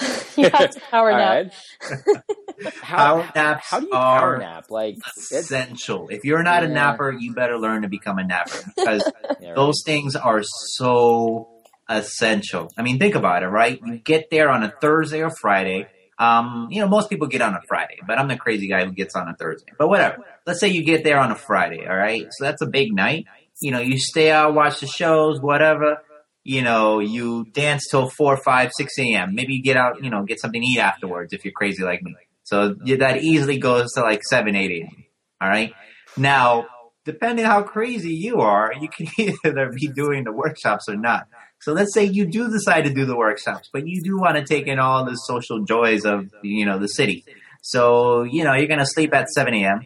[0.36, 1.52] yeah, power nap.
[2.82, 4.66] how, power naps how do you power nap?
[4.70, 4.96] Like
[5.32, 6.08] essential.
[6.08, 6.68] If you're not yeah.
[6.68, 9.56] a napper, you better learn to become a napper because yeah, right.
[9.56, 11.48] those things are so
[11.88, 12.70] essential.
[12.76, 13.80] I mean, think about it, right?
[13.84, 17.54] You get there on a Thursday or Friday um, you know, most people get on
[17.54, 19.72] a Friday, but I'm the crazy guy who gets on a Thursday.
[19.78, 20.24] But whatever.
[20.46, 22.26] Let's say you get there on a Friday, all right?
[22.30, 23.26] So that's a big night.
[23.60, 25.98] You know, you stay out, watch the shows, whatever.
[26.42, 29.34] You know, you dance till 4, 5, 6 a.m.
[29.34, 32.02] Maybe you get out, you know, get something to eat afterwards if you're crazy like
[32.02, 32.16] me.
[32.42, 35.04] So that easily goes to like 7, 8 a.m.
[35.40, 35.72] All right?
[36.16, 36.66] Now,
[37.04, 39.08] depending how crazy you are, you can
[39.44, 41.28] either be doing the workshops or not.
[41.60, 44.44] So let's say you do decide to do the workshops, but you do want to
[44.44, 47.24] take in all the social joys of, you know, the city.
[47.62, 49.80] So, you know, you're going to sleep at 7 a.m.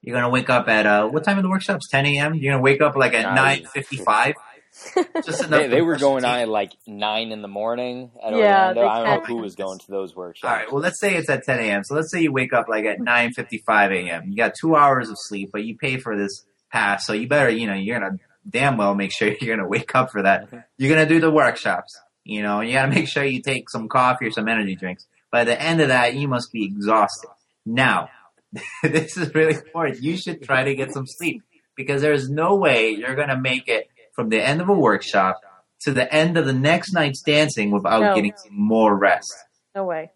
[0.00, 1.88] You're going to wake up at, uh, what time of the workshops?
[1.90, 2.34] 10 a.m.
[2.34, 4.34] You're going to wake up like at 9.55.
[5.24, 8.86] Just they, they were going on at like 9 in the morning at yeah, Orlando.
[8.86, 10.50] I don't know who was going to those workshops.
[10.50, 10.72] All right.
[10.72, 11.84] Well, let's say it's at 10 a.m.
[11.84, 14.30] So let's say you wake up like at 9.55 a.m.
[14.30, 17.06] You got two hours of sleep, but you pay for this pass.
[17.06, 19.68] So you better, you know, you're going to damn well make sure you're going to
[19.68, 20.48] wake up for that.
[20.78, 21.98] You're going to do the workshops.
[22.24, 25.06] You know, you got to make sure you take some coffee or some energy drinks.
[25.30, 27.30] By the end of that, you must be exhausted.
[27.66, 28.10] Now,
[28.82, 30.02] this is really important.
[30.02, 31.42] You should try to get some sleep
[31.76, 35.40] because there's no way you're going to make it from the end of a workshop
[35.80, 38.14] to the end of the next night's dancing without no.
[38.14, 39.32] getting more rest.
[39.74, 40.12] No way.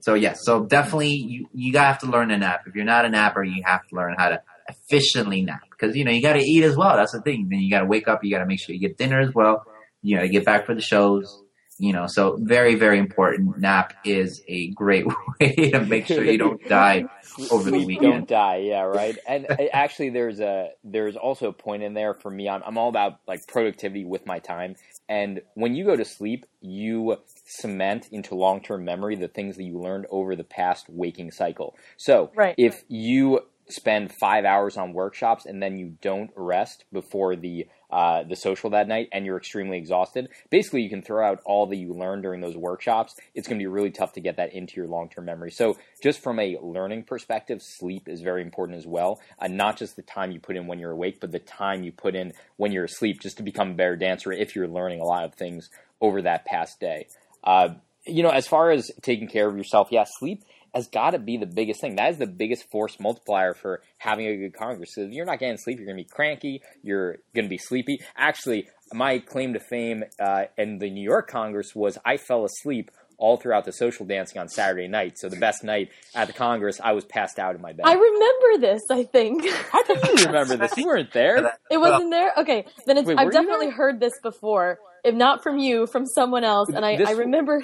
[0.00, 2.62] So yes, so definitely you you have to learn a nap.
[2.66, 6.04] If you're not a napper, you have to learn how to efficiently nap because you
[6.04, 6.96] know you got to eat as well.
[6.96, 7.48] That's the thing.
[7.50, 8.24] Then you got to wake up.
[8.24, 9.64] You got to make sure you get dinner as well.
[10.02, 11.42] You got to get back for the shows.
[11.78, 13.58] You know, so very very important.
[13.58, 15.06] Nap is a great
[15.40, 17.06] way to make sure you don't die
[17.50, 18.12] over the weekend.
[18.12, 19.16] Don't die, yeah, right.
[19.26, 22.48] And uh, actually, there's a there's also a point in there for me.
[22.48, 24.76] I'm I'm all about like productivity with my time.
[25.08, 29.64] And when you go to sleep, you cement into long term memory the things that
[29.64, 31.74] you learned over the past waking cycle.
[31.96, 32.54] So right.
[32.56, 33.40] if you
[33.72, 38.70] spend five hours on workshops and then you don't rest before the uh, the social
[38.70, 42.22] that night and you're extremely exhausted, basically you can throw out all that you learned
[42.22, 43.14] during those workshops.
[43.34, 45.50] It's going to be really tough to get that into your long term memory.
[45.50, 49.20] So, just from a learning perspective, sleep is very important as well.
[49.38, 51.92] Uh, not just the time you put in when you're awake, but the time you
[51.92, 55.04] put in when you're asleep, just to become a better dancer if you're learning a
[55.04, 55.68] lot of things
[56.00, 57.06] over that past day.
[57.44, 57.74] Uh,
[58.06, 60.42] you know, as far as taking care of yourself, yeah, sleep
[60.74, 61.96] has got to be the biggest thing.
[61.96, 64.94] That is the biggest force multiplier for having a good Congress.
[64.94, 67.58] So if you're not getting sleep, you're going to be cranky, you're going to be
[67.58, 67.98] sleepy.
[68.16, 72.90] Actually, my claim to fame uh, in the New York Congress was I fell asleep
[73.18, 75.16] all throughout the social dancing on Saturday night.
[75.16, 77.86] So the best night at the Congress, I was passed out in my bed.
[77.86, 78.82] I remember this.
[78.90, 79.48] I think.
[79.70, 80.76] How do you remember this?
[80.76, 81.56] You weren't there.
[81.70, 82.32] It wasn't there.
[82.38, 84.78] Okay, then Wait, I've definitely heard this before.
[85.04, 87.62] If not from you, from someone else, and I, I remember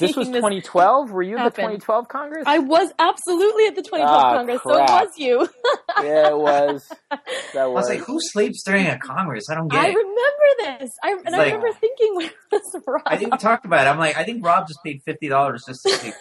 [0.00, 1.10] this was 2012.
[1.12, 2.44] Were you at the 2012 Congress?
[2.46, 4.60] I was absolutely at the 2012 ah, Congress.
[4.60, 4.88] Crap.
[4.88, 5.48] So was you.
[6.02, 6.88] yeah, it was.
[7.54, 7.88] That was.
[7.88, 9.48] I was like, who sleeps during a Congress?
[9.50, 9.90] I don't get I it.
[9.90, 10.90] I remember this.
[11.02, 13.02] I, and like, I remember thinking, when was Rob?
[13.06, 13.90] I think we talked about it.
[13.90, 16.14] I'm like, I think Rob just paid fifty dollars just to sleep.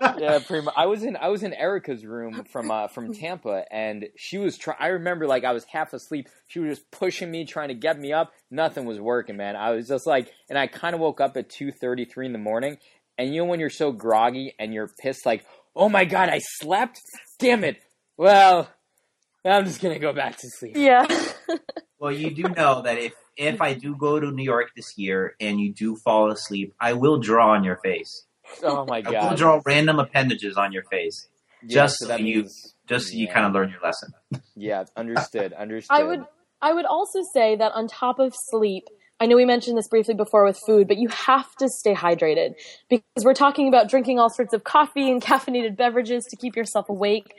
[0.00, 0.74] Yeah, pretty much.
[0.76, 4.56] I was in I was in Erica's room from uh, from Tampa, and she was
[4.56, 4.78] trying.
[4.80, 6.28] I remember like I was half asleep.
[6.46, 8.32] She was just pushing me, trying to get me up.
[8.50, 9.56] Nothing was working, man.
[9.56, 12.32] I was just like, and I kind of woke up at two thirty three in
[12.32, 12.78] the morning.
[13.16, 16.38] And you know when you're so groggy and you're pissed, like, oh my god, I
[16.38, 17.00] slept.
[17.38, 17.78] Damn it.
[18.16, 18.68] Well,
[19.44, 20.76] I'm just gonna go back to sleep.
[20.76, 21.06] Yeah.
[21.98, 25.34] well, you do know that if if I do go to New York this year
[25.40, 28.24] and you do fall asleep, I will draw on your face.
[28.62, 29.14] Oh my god!
[29.14, 31.28] I will draw random appendages on your face,
[31.62, 34.12] yeah, just so, so you, means, just so you kind of learn your lesson.
[34.56, 35.52] Yeah, understood.
[35.52, 35.96] Understood.
[35.96, 36.24] I would,
[36.60, 38.82] I would also say that on top of sleep,
[39.20, 42.54] I know we mentioned this briefly before with food, but you have to stay hydrated
[42.90, 46.88] because we're talking about drinking all sorts of coffee and caffeinated beverages to keep yourself
[46.88, 47.34] awake.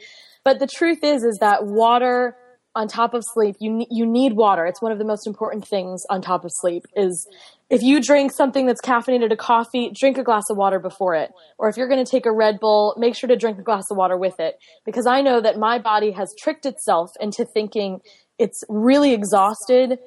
[0.46, 2.38] But the truth is, is that water
[2.80, 4.66] on top of sleep, you you need water.
[4.66, 6.84] It's one of the most important things on top of sleep.
[6.96, 7.28] Is
[7.70, 11.32] if you drink something that's caffeinated, a coffee, drink a glass of water before it.
[11.58, 13.92] Or if you're going to take a Red Bull, make sure to drink a glass
[13.92, 14.58] of water with it.
[14.86, 18.00] Because I know that my body has tricked itself into thinking
[18.38, 20.00] it's really exhausted.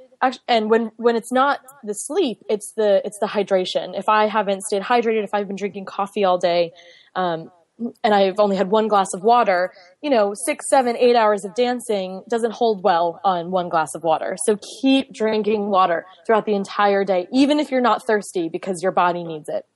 [0.49, 3.99] And when, when it's not the sleep, it's the, it's the hydration.
[3.99, 6.73] If I haven't stayed hydrated, if I've been drinking coffee all day,
[7.15, 11.45] um, and I've only had one glass of water, you know, six, seven, eight hours
[11.45, 14.37] of dancing doesn't hold well on one glass of water.
[14.45, 18.93] So keep drinking water throughout the entire day, even if you're not thirsty, because your
[18.93, 19.67] body needs it.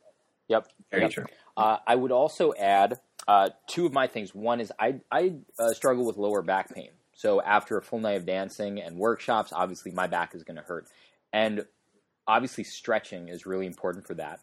[0.48, 0.68] Yep.
[0.90, 1.10] Very yep.
[1.10, 1.24] true.
[1.56, 4.34] Uh, I would also add uh, two of my things.
[4.34, 6.90] One is I, I uh, struggle with lower back pain.
[7.14, 10.62] So after a full night of dancing and workshops, obviously my back is going to
[10.62, 10.86] hurt.
[11.32, 11.64] And
[12.26, 14.40] obviously stretching is really important for that.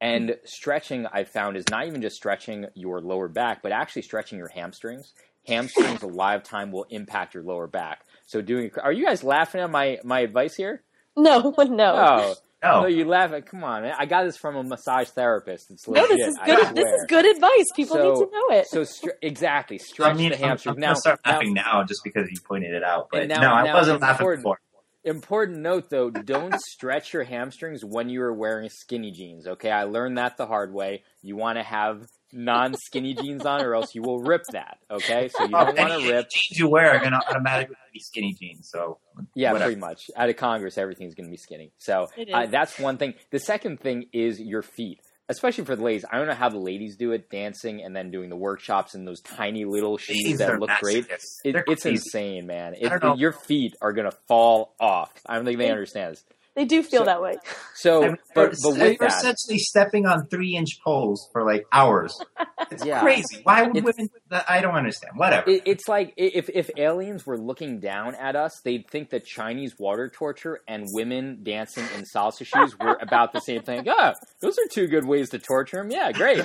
[0.00, 0.06] Hmm.
[0.06, 4.38] And stretching, I found, is not even just stretching your lower back, but actually stretching
[4.38, 5.12] your hamstrings.
[5.46, 8.02] Hamstrings, a lot of time, will impact your lower back.
[8.26, 8.70] So, doing.
[8.82, 10.82] Are you guys laughing at my my advice here?
[11.16, 11.64] No, oh.
[11.64, 12.34] no.
[12.60, 13.46] Oh, no, you laugh at.
[13.46, 13.94] Come on, man.
[13.96, 15.70] I got this from a massage therapist.
[15.70, 16.10] It's legit.
[16.10, 16.74] No, this is good.
[16.74, 17.66] This is good advice.
[17.76, 18.66] People so, need to know it.
[18.66, 18.84] So
[19.22, 20.76] exactly, stretch I mean, the hamstrings.
[20.76, 23.10] I'm, I'm now, start laughing now, now, just because you pointed it out.
[23.12, 24.58] But now, no, I wasn't laughing before.
[25.04, 29.46] Important note though, don't stretch your hamstrings when you are wearing skinny jeans.
[29.46, 31.04] Okay, I learned that the hard way.
[31.22, 34.78] You want to have non-skinny jeans on, or else you will rip that.
[34.90, 36.28] Okay, so you don't want to rip.
[36.34, 38.68] Jeans you wear are going to automatically be skinny jeans.
[38.70, 38.98] So
[39.34, 39.70] yeah, whatever.
[39.70, 40.10] pretty much.
[40.16, 41.72] Out of Congress, everything's going to be skinny.
[41.78, 43.14] So uh, that's one thing.
[43.30, 46.04] The second thing is your feet especially for the ladies.
[46.10, 49.04] I don't know how the ladies do it, dancing and then doing the workshops in
[49.04, 51.06] those tiny little shoes that look great.
[51.44, 52.74] It, it's insane, man.
[52.74, 52.88] It,
[53.18, 55.12] your feet are gonna fall off.
[55.26, 56.24] I don't think they understand this.
[56.58, 57.36] They do feel so, that way.
[57.76, 61.64] So, I mean, but, but with that, essentially stepping on three inch poles for like
[61.72, 62.20] hours.
[62.70, 63.00] It's yeah.
[63.00, 63.40] crazy.
[63.44, 64.10] Why would it's, women?
[64.46, 65.14] I don't understand.
[65.16, 65.48] Whatever.
[65.48, 69.78] It, it's like if if aliens were looking down at us, they'd think that Chinese
[69.78, 73.88] water torture and women dancing in salsa shoes were about the same thing.
[73.88, 75.90] Oh, those are two good ways to torture them.
[75.90, 76.44] Yeah, great.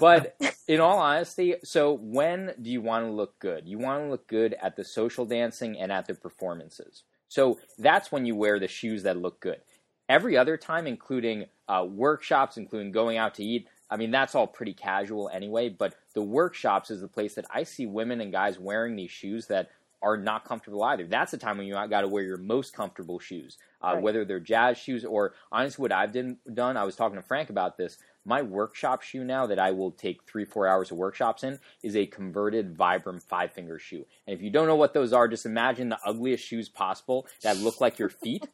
[0.00, 3.68] but in all honesty, so when do you want to look good?
[3.68, 7.02] You want to look good at the social dancing and at the performances.
[7.34, 9.60] So that's when you wear the shoes that look good.
[10.08, 14.46] Every other time, including uh, workshops, including going out to eat, I mean, that's all
[14.46, 15.68] pretty casual anyway.
[15.68, 19.48] But the workshops is the place that I see women and guys wearing these shoes
[19.48, 19.70] that
[20.00, 21.08] are not comfortable either.
[21.08, 24.02] That's the time when you got to wear your most comfortable shoes, uh, right.
[24.02, 26.76] whether they're jazz shoes or honestly, what I've done, done.
[26.76, 27.98] I was talking to Frank about this.
[28.24, 31.96] My workshop shoe now that I will take three, four hours of workshops in is
[31.96, 34.06] a converted Vibram five finger shoe.
[34.26, 37.58] And if you don't know what those are, just imagine the ugliest shoes possible that
[37.58, 38.46] look like your feet.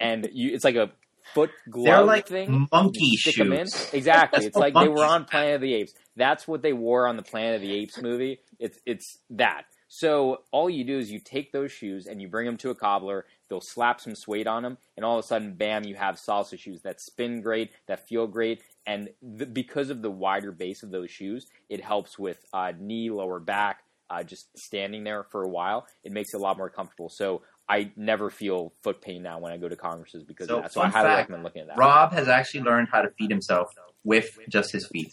[0.00, 0.90] and you, it's like a
[1.32, 2.68] foot glove They're like thing.
[2.70, 3.44] Monkey stick shoes.
[3.44, 3.66] Them in.
[3.92, 4.44] Exactly.
[4.46, 5.94] it's like they were on Planet of the Apes.
[6.16, 8.40] That's what they wore on the Planet of the Apes movie.
[8.58, 9.64] It's it's that.
[9.88, 12.74] So all you do is you take those shoes and you bring them to a
[12.74, 13.26] cobbler.
[13.48, 15.84] They'll slap some suede on them, and all of a sudden, bam!
[15.84, 20.10] You have salsa shoes that spin great, that feel great, and the, because of the
[20.10, 23.80] wider base of those shoes, it helps with uh, knee, lower back,
[24.10, 25.86] uh, just standing there for a while.
[26.02, 27.08] It makes it a lot more comfortable.
[27.08, 30.62] So I never feel foot pain now when I go to congresses because so, of
[30.64, 30.72] that.
[30.72, 31.78] So I highly fact, recommend looking at that.
[31.78, 33.68] Rob has actually learned how to feed himself
[34.04, 35.12] with just his feet.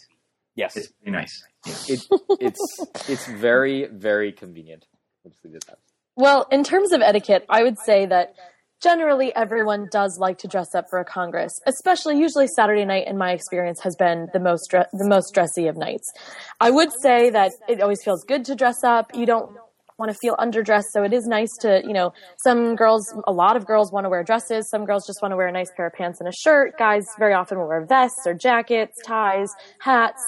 [0.54, 1.42] Yes, it's pretty nice.
[1.66, 1.74] Yeah.
[1.88, 2.00] It,
[2.40, 4.86] it's it's very very convenient.
[5.24, 5.78] Let's leave it that.
[6.16, 8.34] Well, in terms of etiquette, I would say that
[8.82, 13.16] generally everyone does like to dress up for a congress especially usually saturday night in
[13.16, 16.12] my experience has been the most dre- the most dressy of nights.
[16.60, 19.12] I would say that it always feels good to dress up.
[19.14, 19.52] You don't
[19.98, 23.56] want to feel underdressed so it is nice to you know some girls a lot
[23.56, 24.68] of girls want to wear dresses.
[24.68, 26.76] Some girls just want to wear a nice pair of pants and a shirt.
[26.76, 30.22] Guys very often will wear vests or jackets ties hats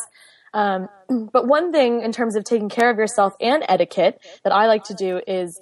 [0.54, 0.88] um,
[1.32, 4.84] but one thing in terms of taking care of yourself and etiquette that i like
[4.84, 5.60] to do is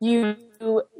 [0.00, 0.34] you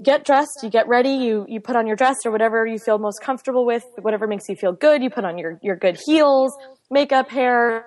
[0.03, 2.99] get dressed, you get ready, you, you put on your dress or whatever you feel
[2.99, 5.03] most comfortable with, whatever makes you feel good.
[5.03, 6.53] You put on your, your good heels,
[6.91, 7.85] makeup, hair,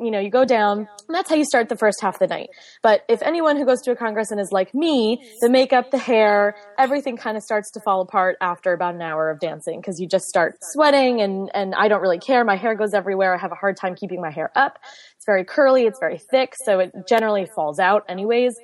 [0.00, 0.78] you know, you go down.
[0.78, 2.50] And that's how you start the first half of the night.
[2.82, 5.98] But if anyone who goes to a congress and is like me, the makeup, the
[5.98, 10.00] hair, everything kind of starts to fall apart after about an hour of dancing because
[10.00, 12.44] you just start sweating and, and I don't really care.
[12.44, 13.34] My hair goes everywhere.
[13.34, 14.78] I have a hard time keeping my hair up.
[15.16, 15.84] It's very curly.
[15.84, 16.54] It's very thick.
[16.64, 18.56] So it generally falls out anyways.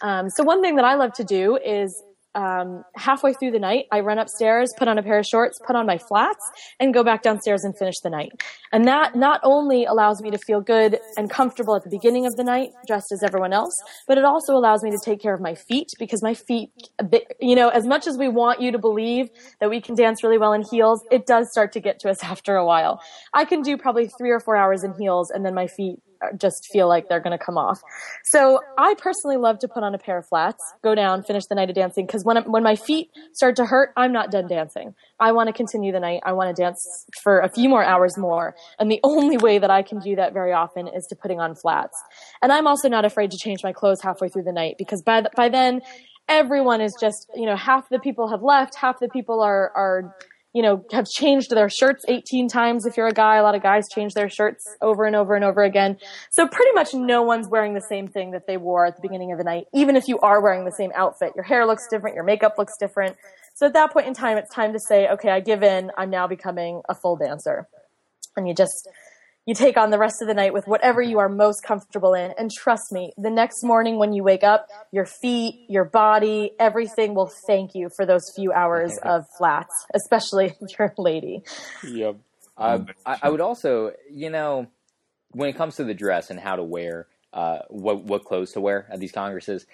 [0.00, 2.02] Um, so one thing that I love to do is
[2.34, 5.76] um, halfway through the night, I run upstairs, put on a pair of shorts, put
[5.76, 8.32] on my flats, and go back downstairs and finish the night.
[8.72, 12.36] And that not only allows me to feel good and comfortable at the beginning of
[12.36, 15.40] the night, dressed as everyone else, but it also allows me to take care of
[15.40, 16.70] my feet because my feet,
[17.10, 19.28] bit, you know, as much as we want you to believe
[19.60, 22.22] that we can dance really well in heels, it does start to get to us
[22.22, 23.00] after a while.
[23.34, 26.00] I can do probably three or four hours in heels and then my feet
[26.36, 27.80] just feel like they're going to come off.
[28.24, 31.54] So I personally love to put on a pair of flats, go down, finish the
[31.54, 34.94] night of dancing because when when my feet start to hurt, I'm not done dancing.
[35.20, 36.20] I want to continue the night.
[36.24, 38.54] I want to dance for a few more hours more.
[38.78, 41.54] And the only way that I can do that very often is to putting on
[41.54, 41.96] flats.
[42.42, 45.22] And I'm also not afraid to change my clothes halfway through the night because by
[45.22, 45.82] the, by then
[46.28, 50.14] everyone is just, you know, half the people have left, half the people are are
[50.54, 52.84] you know, have changed their shirts 18 times.
[52.84, 55.44] If you're a guy, a lot of guys change their shirts over and over and
[55.44, 55.96] over again.
[56.30, 59.32] So pretty much no one's wearing the same thing that they wore at the beginning
[59.32, 59.64] of the night.
[59.74, 62.74] Even if you are wearing the same outfit, your hair looks different, your makeup looks
[62.78, 63.16] different.
[63.54, 65.90] So at that point in time, it's time to say, okay, I give in.
[65.96, 67.68] I'm now becoming a full dancer.
[68.36, 68.88] And you just,
[69.46, 72.32] you take on the rest of the night with whatever you are most comfortable in.
[72.38, 77.14] And trust me, the next morning when you wake up, your feet, your body, everything
[77.14, 81.42] will thank you for those few hours of flats, especially if you're a lady.
[81.84, 82.16] Yep.
[82.56, 84.68] Um, I, I, would also, you know,
[85.30, 88.60] when it comes to the dress and how to wear, uh, what what clothes to
[88.60, 89.66] wear at these congresses,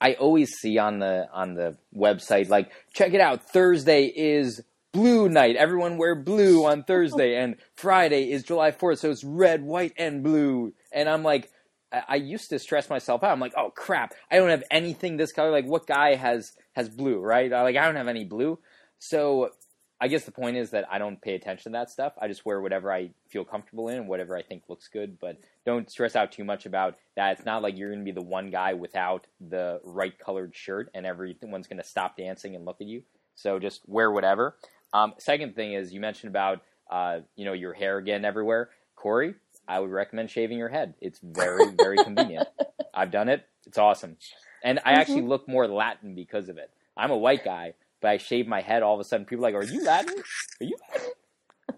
[0.00, 4.62] I always see on the on the website like, check it out, Thursday is
[4.92, 5.56] blue night.
[5.56, 10.22] Everyone wear blue on Thursday, and Friday is July 4th, so it's red, white, and
[10.22, 10.72] blue.
[10.92, 11.50] And I'm like,
[11.92, 13.32] I, I used to stress myself out.
[13.32, 15.50] I'm like, oh crap, I don't have anything this color.
[15.50, 17.50] Like, what guy has has blue, right?
[17.50, 18.58] Like, I don't have any blue.
[18.98, 19.50] So
[20.00, 22.14] I guess the point is that I don't pay attention to that stuff.
[22.20, 25.18] I just wear whatever I feel comfortable in, whatever I think looks good.
[25.20, 25.36] But
[25.66, 27.36] don't stress out too much about that.
[27.36, 30.88] It's not like you're going to be the one guy without the right colored shirt
[30.94, 33.02] and everyone's going to stop dancing and look at you.
[33.34, 34.56] So just wear whatever.
[34.92, 38.70] Um, second thing is you mentioned about uh, you know your hair getting everywhere.
[38.96, 39.34] Corey,
[39.66, 40.94] I would recommend shaving your head.
[41.00, 42.48] It's very very convenient.
[42.94, 43.44] I've done it.
[43.66, 44.16] It's awesome,
[44.64, 45.00] and I mm-hmm.
[45.00, 46.70] actually look more Latin because of it.
[46.96, 48.82] I'm a white guy, but I shave my head.
[48.82, 50.18] All of a sudden, people are like, "Are you Latin?
[50.60, 51.10] Are you Latin?"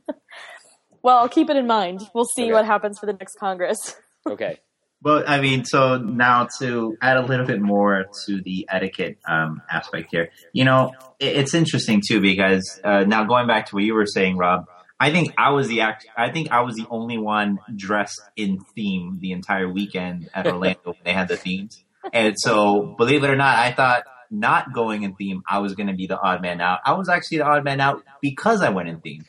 [1.03, 2.01] well, I'll keep it in mind.
[2.15, 2.53] We'll see okay.
[2.53, 3.97] what happens for the next Congress.
[4.27, 4.59] okay.
[5.03, 9.61] Well, I mean, so now to add a little bit more to the etiquette um,
[9.69, 13.85] aspect here, you know, it, it's interesting too because uh, now going back to what
[13.85, 14.67] you were saying, Rob,
[15.01, 16.07] I think I was the act.
[16.17, 20.81] I think I was the only one dressed in theme the entire weekend at Orlando
[20.85, 21.83] when they had the themes,
[22.13, 25.89] and so believe it or not, I thought not going in theme, I was going
[25.89, 26.81] to be the odd man out.
[26.87, 29.25] I was actually the odd man out because I went in theme.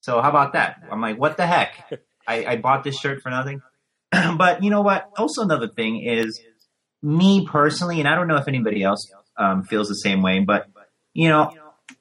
[0.00, 0.82] So how about that?
[0.90, 1.92] I'm like, what the heck?
[2.26, 3.60] I, I bought this shirt for nothing.
[4.36, 5.10] but you know what?
[5.16, 6.40] Also, another thing is
[7.02, 10.66] me personally, and I don't know if anybody else um, feels the same way, but
[11.14, 11.52] you know,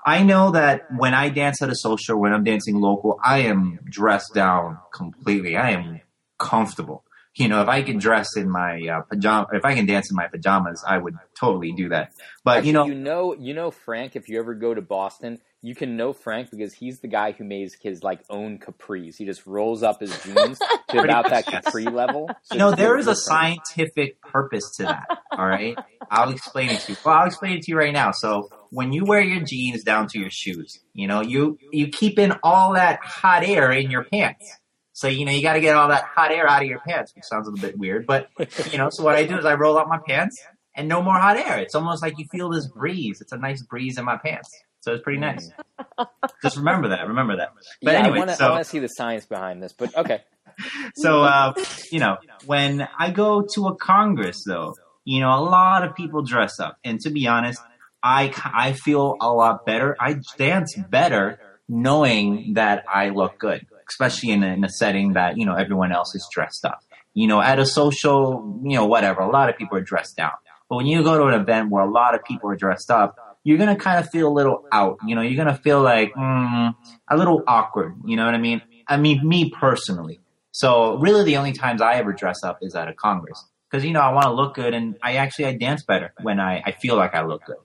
[0.05, 3.79] I know that when I dance at a social, when I'm dancing local, I am
[3.89, 5.57] dressed down completely.
[5.57, 6.01] I am
[6.39, 7.03] comfortable.
[7.37, 10.15] You know, if I can dress in my uh, pajama, if I can dance in
[10.15, 12.13] my pajamas, I would totally do that.
[12.43, 14.15] But Actually, you know, you know, you know, Frank.
[14.15, 17.43] If you ever go to Boston, you can know Frank because he's the guy who
[17.43, 19.17] makes his like own capris.
[19.17, 20.59] He just rolls up his jeans
[20.89, 22.29] to about that capri level.
[22.43, 23.67] So you know, it's there really is a different.
[23.67, 25.05] scientific purpose to that.
[25.31, 25.77] All right,
[26.09, 26.97] I'll explain it to you.
[27.05, 28.11] Well, I'll explain it to you right now.
[28.11, 32.17] So when you wear your jeans down to your shoes, you know, you you keep
[32.17, 34.57] in all that hot air in your pants.
[34.97, 37.13] So you know, you got to get all that hot air out of your pants,
[37.15, 38.29] which sounds a little bit weird, but
[38.71, 40.41] you know, so what I do is I roll up my pants
[40.73, 41.59] and no more hot air.
[41.59, 43.21] It's almost like you feel this breeze.
[43.21, 44.49] It's a nice breeze in my pants.
[44.79, 45.51] So it's pretty nice.
[46.41, 47.07] Just remember that.
[47.09, 47.49] Remember that.
[47.83, 50.23] But yeah, anyway, I want to so see the science behind this, but okay.
[50.95, 51.53] so uh,
[51.91, 52.17] you know,
[52.47, 54.73] when I go to a congress, though,
[55.05, 57.61] you know, a lot of people dress up, and to be honest,
[58.01, 59.95] I I feel a lot better.
[59.99, 61.39] I dance better
[61.69, 65.91] knowing that I look good, especially in a, in a setting that you know everyone
[65.91, 66.79] else is dressed up.
[67.13, 70.33] You know, at a social, you know, whatever, a lot of people are dressed down.
[70.69, 73.17] But when you go to an event where a lot of people are dressed up,
[73.43, 74.99] you're gonna kind of feel a little out.
[75.05, 76.75] You know, you're gonna feel like mm,
[77.09, 77.95] a little awkward.
[78.05, 78.61] You know what I mean?
[78.87, 80.19] I mean, me personally.
[80.51, 83.91] So really, the only times I ever dress up is at a congress because you
[83.91, 86.71] know I want to look good, and I actually I dance better when I, I
[86.71, 87.57] feel like I look good.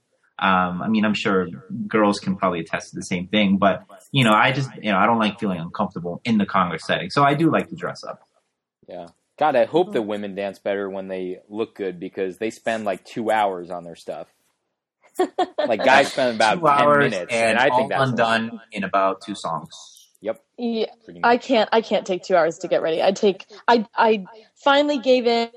[0.42, 1.46] Um, I mean, I'm sure
[1.86, 4.98] girls can probably attest to the same thing, but you know, I just you know
[4.98, 8.02] I don't like feeling uncomfortable in the congress setting, so I do like to dress
[8.02, 8.26] up.
[8.88, 9.06] Yeah.
[9.38, 13.04] God, I hope the women dance better when they look good because they spend like
[13.04, 14.28] two hours on their stuff.
[15.58, 18.60] like guys spend about Two ten hours minutes, and, and I all think that's undone
[18.72, 20.08] in about two songs.
[20.20, 20.44] Yep.
[20.58, 20.86] Yeah,
[21.24, 21.68] I can't.
[21.72, 23.02] I can't take two hours to get ready.
[23.02, 23.46] I take.
[23.66, 24.24] I I
[24.54, 25.50] finally gave in.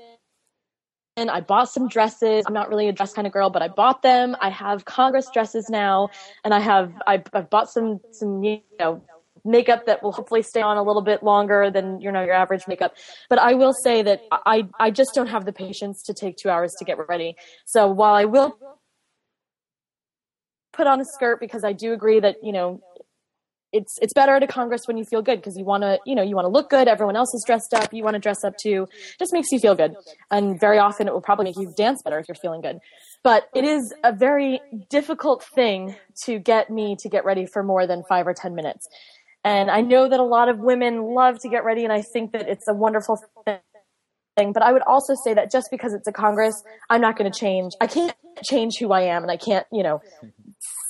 [1.16, 2.44] And I bought some dresses.
[2.46, 4.36] I'm not really a dress kind of girl, but I bought them.
[4.40, 6.10] I have Congress dresses now,
[6.44, 9.02] and I have I, I've bought some some you know
[9.44, 12.66] makeup that will hopefully stay on a little bit longer than you know your average
[12.68, 12.94] makeup.
[13.30, 16.50] But I will say that I I just don't have the patience to take two
[16.50, 17.36] hours to get ready.
[17.64, 18.58] So while I will
[20.72, 22.82] put on a skirt because I do agree that you know
[23.72, 26.14] it's it's better at a congress when you feel good because you want to you
[26.14, 28.44] know you want to look good everyone else is dressed up you want to dress
[28.44, 28.86] up too.
[29.18, 29.94] Just makes you feel good.
[30.30, 32.78] And very often it will probably make you dance better if you're feeling good.
[33.22, 34.60] But it is a very
[34.90, 38.86] difficult thing to get me to get ready for more than 5 or 10 minutes.
[39.44, 42.32] And I know that a lot of women love to get ready and I think
[42.32, 44.52] that it's a wonderful thing.
[44.52, 46.54] But I would also say that just because it's a congress
[46.90, 47.72] I'm not going to change.
[47.80, 48.14] I can't
[48.44, 50.02] change who I am and I can't you know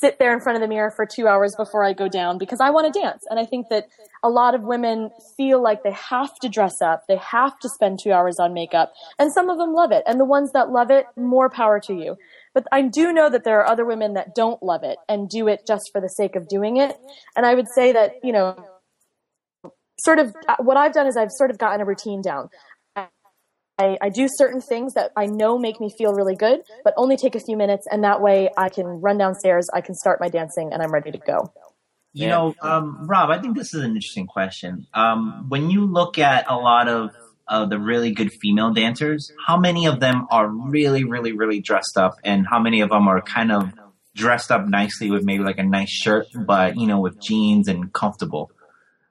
[0.01, 2.61] sit there in front of the mirror for two hours before I go down because
[2.61, 3.25] I want to dance.
[3.31, 3.89] And I think that
[4.23, 8.01] a lot of women feel like they have to dress up, they have to spend
[8.03, 10.03] two hours on makeup, and some of them love it.
[10.07, 12.17] And the ones that love it, more power to you.
[12.55, 15.47] But I do know that there are other women that don't love it and do
[15.49, 16.97] it just for the sake of doing it.
[17.37, 18.57] And I would say that, you know,
[19.99, 22.49] sort of uh, what I've done is I've sort of gotten a routine down.
[23.79, 27.17] I, I, do certain things that I know make me feel really good, but only
[27.17, 30.29] take a few minutes, and that way I can run downstairs, I can start my
[30.29, 31.53] dancing, and I'm ready to go.
[32.15, 34.87] You know, um, Rob, I think this is an interesting question.
[34.95, 37.11] Um, when you look at a lot of
[37.47, 41.99] uh, the really good female dancers, how many of them are really, really, really dressed
[41.99, 43.71] up, and how many of them are kind of
[44.15, 47.93] dressed up nicely with maybe like a nice shirt, but you know, with jeans and
[47.93, 48.51] comfortable?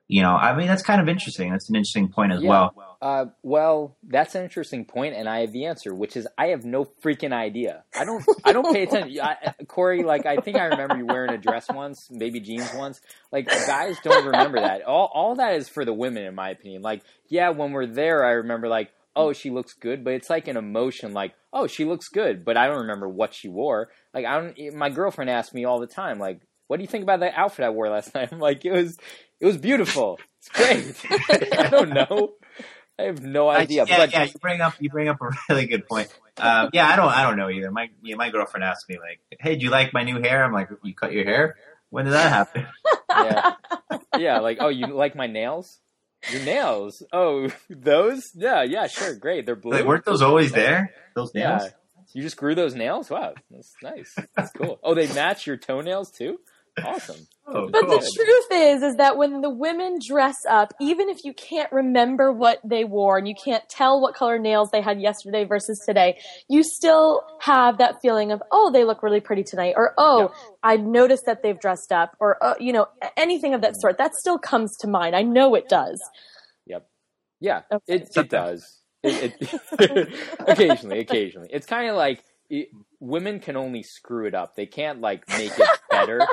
[0.08, 1.52] You know, I mean, that's kind of interesting.
[1.52, 2.50] That's an interesting point as Yeah.
[2.50, 2.98] well.
[3.02, 6.64] Uh, well, that's an interesting point, and I have the answer, which is I have
[6.64, 7.84] no freaking idea.
[7.98, 8.24] I don't.
[8.44, 9.20] I don't pay attention.
[9.24, 13.02] I, Corey, like I think I remember you wearing a dress once, maybe jeans once.
[13.32, 14.84] Like guys don't remember that.
[14.84, 16.82] All all that is for the women, in my opinion.
[16.84, 20.48] Like yeah, when we're there, I remember like oh she looks good, but it's like
[20.48, 23.90] an emotion, like oh she looks good, but I don't remember what she wore.
[24.14, 24.76] Like I don't.
[24.76, 27.64] My girlfriend asks me all the time, like what do you think about the outfit
[27.66, 28.30] I wore last night?
[28.32, 28.98] I'm like it was
[29.40, 30.20] it was beautiful.
[30.40, 30.96] It's great.
[31.58, 32.34] I don't know.
[32.98, 33.86] I have no idea.
[33.88, 36.08] yeah, but yeah, you bring up you bring up a really good point.
[36.38, 37.72] Um, yeah, I don't I don't know either.
[37.72, 40.54] My yeah, my girlfriend asked me like, "Hey, do you like my new hair?" I'm
[40.54, 41.58] like, "You cut your hair?
[41.90, 42.68] When did that happen?"
[43.10, 43.54] yeah,
[44.18, 45.80] yeah, like oh, you like my nails?
[46.32, 47.04] Your nails?
[47.12, 48.24] Oh, those?
[48.34, 49.46] Yeah, yeah, sure, great.
[49.46, 49.74] They're blue.
[49.74, 50.92] Like, weren't those always there?
[51.16, 51.64] Those nails?
[51.64, 51.70] Yeah,
[52.14, 53.10] you just grew those nails.
[53.10, 54.16] Wow, that's nice.
[54.36, 54.80] That's cool.
[54.84, 56.40] Oh, they match your toenails too.
[56.84, 57.28] Awesome.
[57.48, 57.92] Oh, But cool.
[57.92, 62.32] the truth is, is that when the women dress up, even if you can't remember
[62.32, 66.20] what they wore and you can't tell what color nails they had yesterday versus today,
[66.50, 70.78] you still have that feeling of, oh, they look really pretty tonight, or oh, I
[70.78, 73.80] noticed that they've dressed up, or oh, you know, anything of that mm-hmm.
[73.82, 73.98] sort.
[74.00, 75.16] That still comes to mind.
[75.16, 76.02] I know it does.
[76.66, 76.88] Yep.
[77.40, 77.94] Yeah, Okay.
[77.94, 78.80] it it does.
[79.04, 80.10] It, it
[80.40, 82.70] occasionally, occasionally, it's kind of like it,
[83.00, 84.56] women can only screw it up.
[84.56, 85.70] They can't like make it
[86.00, 86.28] better.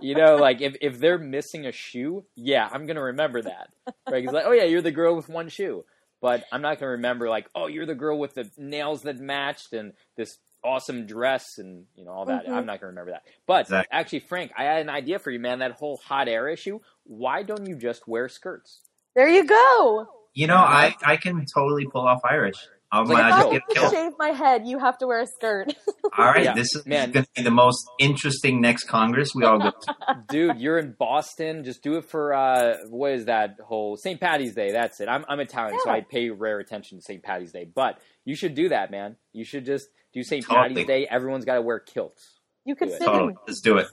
[0.00, 3.68] you know, like if if they're missing a shoe, yeah, I'm gonna remember that.
[4.10, 4.24] Right?
[4.24, 5.84] It's like, oh yeah, you're the girl with one shoe.
[6.20, 9.18] but I'm not going to remember like, oh, you're the girl with the nails that
[9.18, 12.44] matched and this awesome dress and you know all that.
[12.44, 12.54] Mm-hmm.
[12.54, 13.22] I'm not going to remember that.
[13.46, 13.88] But exactly.
[13.98, 15.60] actually, Frank, I had an idea for you, man.
[15.60, 16.80] That whole hot air issue.
[17.04, 18.80] Why don't you just wear skirts?
[19.14, 20.06] There you go.
[20.34, 22.58] You know, I I can totally pull off Irish.
[22.90, 25.74] I'll like, if I shave my head, you have to wear a skirt.
[26.18, 26.54] all right, yeah.
[26.54, 29.96] this is going to be the most interesting next Congress we all go to.
[30.30, 31.64] Dude, you're in Boston.
[31.64, 34.18] Just do it for uh, what is that whole St.
[34.18, 34.72] Patty's Day?
[34.72, 35.08] That's it.
[35.08, 35.84] I'm I'm Italian, yeah.
[35.84, 37.22] so I pay rare attention to St.
[37.22, 37.66] Patty's Day.
[37.66, 39.16] But you should do that, man.
[39.34, 40.42] You should just do St.
[40.42, 40.68] Totally.
[40.68, 41.06] Patty's Day.
[41.10, 42.38] Everyone's got to wear kilts.
[42.64, 43.32] You could sit totally.
[43.32, 43.38] in.
[43.46, 43.88] Let's do it.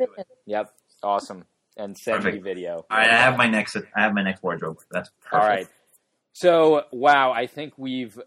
[0.45, 0.73] Yep,
[1.03, 1.45] awesome.
[1.75, 2.35] And send Perfect.
[2.37, 2.85] me video.
[2.89, 3.75] All right, I have my next.
[3.75, 4.77] I have my next wardrobe.
[4.89, 5.33] That's perfect.
[5.33, 5.67] all right.
[6.31, 8.17] So wow, I think we've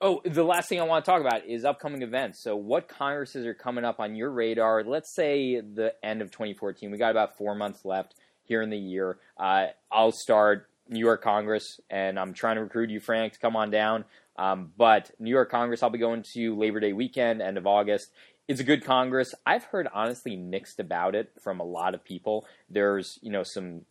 [0.00, 2.42] Oh, the last thing I want to talk about is upcoming events.
[2.42, 4.82] So, what congresses are coming up on your radar?
[4.82, 6.90] Let's say the end of 2014.
[6.90, 9.18] We got about four months left here in the year.
[9.38, 13.56] Uh, I'll start New York Congress, and I'm trying to recruit you, Frank, to come
[13.56, 14.04] on down.
[14.36, 18.10] Um, but New York Congress, I'll be going to Labor Day weekend, end of August.
[18.48, 19.32] It's a good Congress.
[19.46, 22.46] I've heard honestly mixed about it from a lot of people.
[22.68, 23.82] There's, you know, some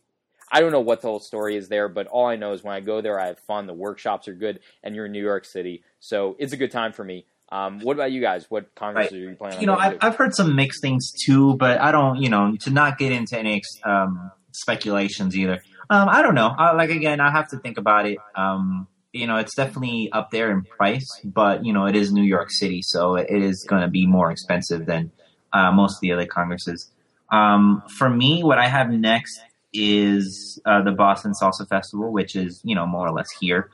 [0.54, 2.76] I don't know what the whole story is there, but all I know is when
[2.76, 3.66] I go there, I have fun.
[3.66, 6.94] The workshops are good, and you're in New York City, so it's a good time
[6.94, 7.26] for me.
[7.52, 8.46] Um, what about you guys?
[8.50, 9.18] What congresses right.
[9.18, 9.62] are you planning?
[9.62, 12.22] You know, I've, I've, heard some mixed things too, but I don't.
[12.22, 15.60] You know, to not get into any um, speculations either.
[15.90, 16.54] Um, I don't know.
[16.56, 18.20] I, like again, I have to think about it.
[18.36, 22.24] Um, you know, it's definitely up there in price, but you know, it is New
[22.24, 25.12] York City, so it is going to be more expensive than
[25.52, 26.92] uh, most of the other congresses.
[27.32, 29.40] Um, for me, what I have next
[29.74, 33.70] is uh, the Boston Salsa Festival, which is you know more or less here.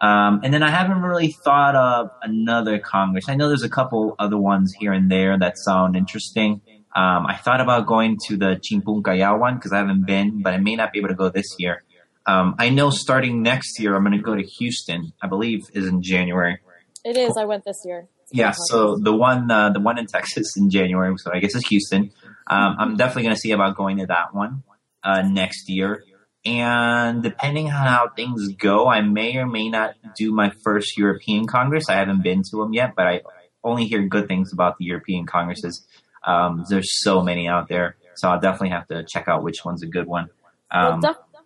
[0.00, 3.28] Um, and then I haven't really thought of another Congress.
[3.28, 6.60] I know there's a couple other ones here and there that sound interesting.
[6.94, 10.54] Um, I thought about going to the Chimpun Callao one because I haven't been, but
[10.54, 11.82] I may not be able to go this year.
[12.26, 15.12] Um, I know starting next year I'm going to go to Houston.
[15.20, 16.58] I believe is in January.
[17.04, 17.36] It is.
[17.36, 18.06] I went this year.
[18.30, 21.66] Yeah, so the one uh, the one in Texas in January, so I guess it's
[21.68, 22.12] Houston.
[22.46, 24.62] Um, I'm definitely going to see about going to that one
[25.02, 26.04] uh, next year.
[26.44, 31.46] And depending on how things go, I may or may not do my first European
[31.46, 31.88] Congress.
[31.88, 33.22] I haven't been to them yet, but I
[33.64, 35.86] only hear good things about the European Congresses.
[36.24, 39.82] Um, there's so many out there, so I'll definitely have to check out which one's
[39.82, 40.30] a good one.
[40.70, 41.42] Um, well, def-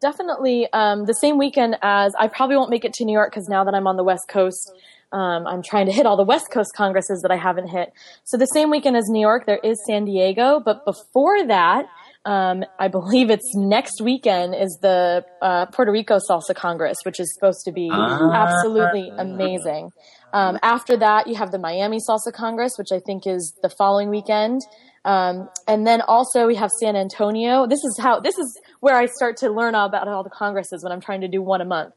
[0.00, 3.48] definitely um, the same weekend as I probably won't make it to New York because
[3.48, 4.72] now that I'm on the West Coast,
[5.12, 7.92] um, I'm trying to hit all the West Coast congresses that I haven't hit.
[8.24, 11.86] So the same weekend as New York, there is San Diego, but before that,
[12.26, 17.32] um, I believe it's next weekend is the uh, Puerto Rico Salsa Congress, which is
[17.32, 19.92] supposed to be uh, absolutely amazing.
[20.32, 24.10] Um, after that, you have the Miami Salsa Congress, which I think is the following
[24.10, 24.62] weekend.
[25.04, 27.68] Um, and then also we have San Antonio.
[27.68, 30.82] This is how this is where I start to learn all about all the congresses
[30.82, 31.94] when I'm trying to do one a month.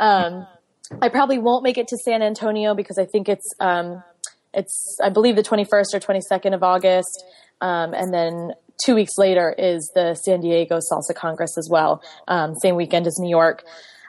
[0.00, 0.44] Um,
[1.00, 4.02] I probably won't make it to San Antonio because I think it's um,
[4.52, 7.24] it's I believe the 21st or 22nd of August.
[7.60, 8.52] Um, and then
[8.84, 12.02] two weeks later is the San Diego Salsa Congress as well.
[12.28, 13.64] Um, same weekend as New York.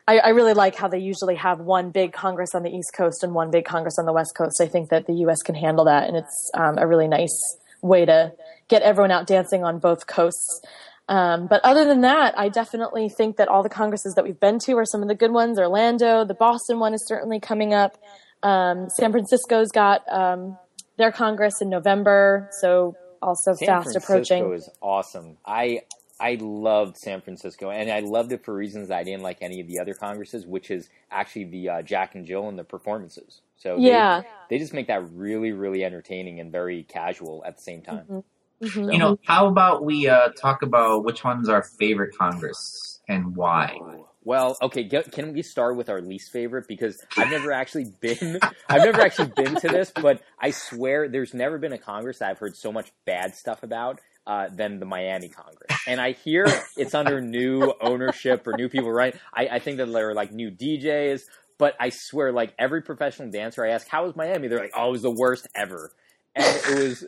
[0.08, 3.24] I, I, really like how they usually have one big Congress on the East Coast
[3.24, 4.60] and one big Congress on the West Coast.
[4.60, 5.43] I think that the U.S.
[5.43, 8.34] can handle that, and it's um, a really nice way to
[8.70, 10.62] get everyone out dancing on both coasts.
[11.08, 14.60] Um, but other than that, I definitely think that all the congresses that we've been
[14.66, 15.60] to are some of the good ones.
[15.60, 17.97] Orlando, the Boston one is certainly coming up.
[18.41, 20.58] Um, San Francisco's got um,
[20.97, 24.53] their congress in November, so also San fast Francisco approaching.
[24.53, 25.38] is awesome.
[25.45, 25.82] I
[26.20, 29.67] I loved San Francisco, and I loved it for reasons I didn't like any of
[29.67, 33.41] the other congresses, which is actually the uh, Jack and Jill and the performances.
[33.55, 37.61] So yeah, they, they, just make that really, really entertaining and very casual at the
[37.61, 38.05] same time.
[38.09, 38.65] Mm-hmm.
[38.65, 38.91] Mm-hmm.
[38.91, 43.78] You know, how about we uh, talk about which one's our favorite Congress and why?
[44.24, 48.39] Well, okay, get, can we start with our least favorite because I've never actually been
[48.70, 52.30] I've never actually been to this, but I swear there's never been a Congress that
[52.30, 55.72] I've heard so much bad stuff about uh, than the Miami Congress.
[55.88, 56.45] And I hear
[56.78, 59.15] it's under new ownership or new people, right?
[59.34, 61.22] I, I think that there are like new DJs,
[61.57, 64.89] but I swear, like every professional dancer I ask, "How was Miami?" They're like, "Oh,
[64.89, 65.91] it was the worst ever,"
[66.36, 67.05] and it was.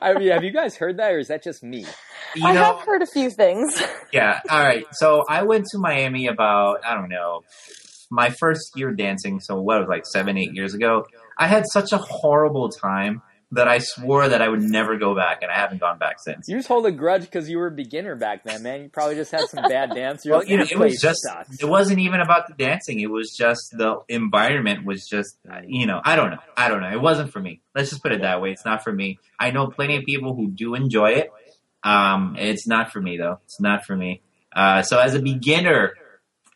[0.00, 1.86] I mean, have you guys heard that, or is that just me?
[2.34, 3.82] You I know, have heard a few things.
[4.12, 4.40] yeah.
[4.48, 4.84] All right.
[4.92, 7.42] So I went to Miami about I don't know
[8.10, 9.40] my first year dancing.
[9.40, 11.04] So what was like seven, eight years ago.
[11.36, 13.22] I had such a horrible time
[13.54, 16.48] that I swore that I would never go back, and I haven't gone back since.
[16.48, 18.82] You just hold a grudge because you were a beginner back then, man.
[18.82, 20.24] You probably just had some bad dance.
[20.24, 21.60] well, you know, it was just sucks.
[21.60, 23.00] it wasn't even about the dancing.
[23.00, 26.90] It was just the environment was just you know I don't know I don't know.
[26.90, 27.60] It wasn't for me.
[27.74, 28.52] Let's just put it that way.
[28.52, 29.18] It's not for me.
[29.38, 31.30] I know plenty of people who do enjoy it.
[31.82, 33.40] Um, it's not for me though.
[33.44, 34.22] It's not for me.
[34.54, 35.94] Uh, so as a beginner,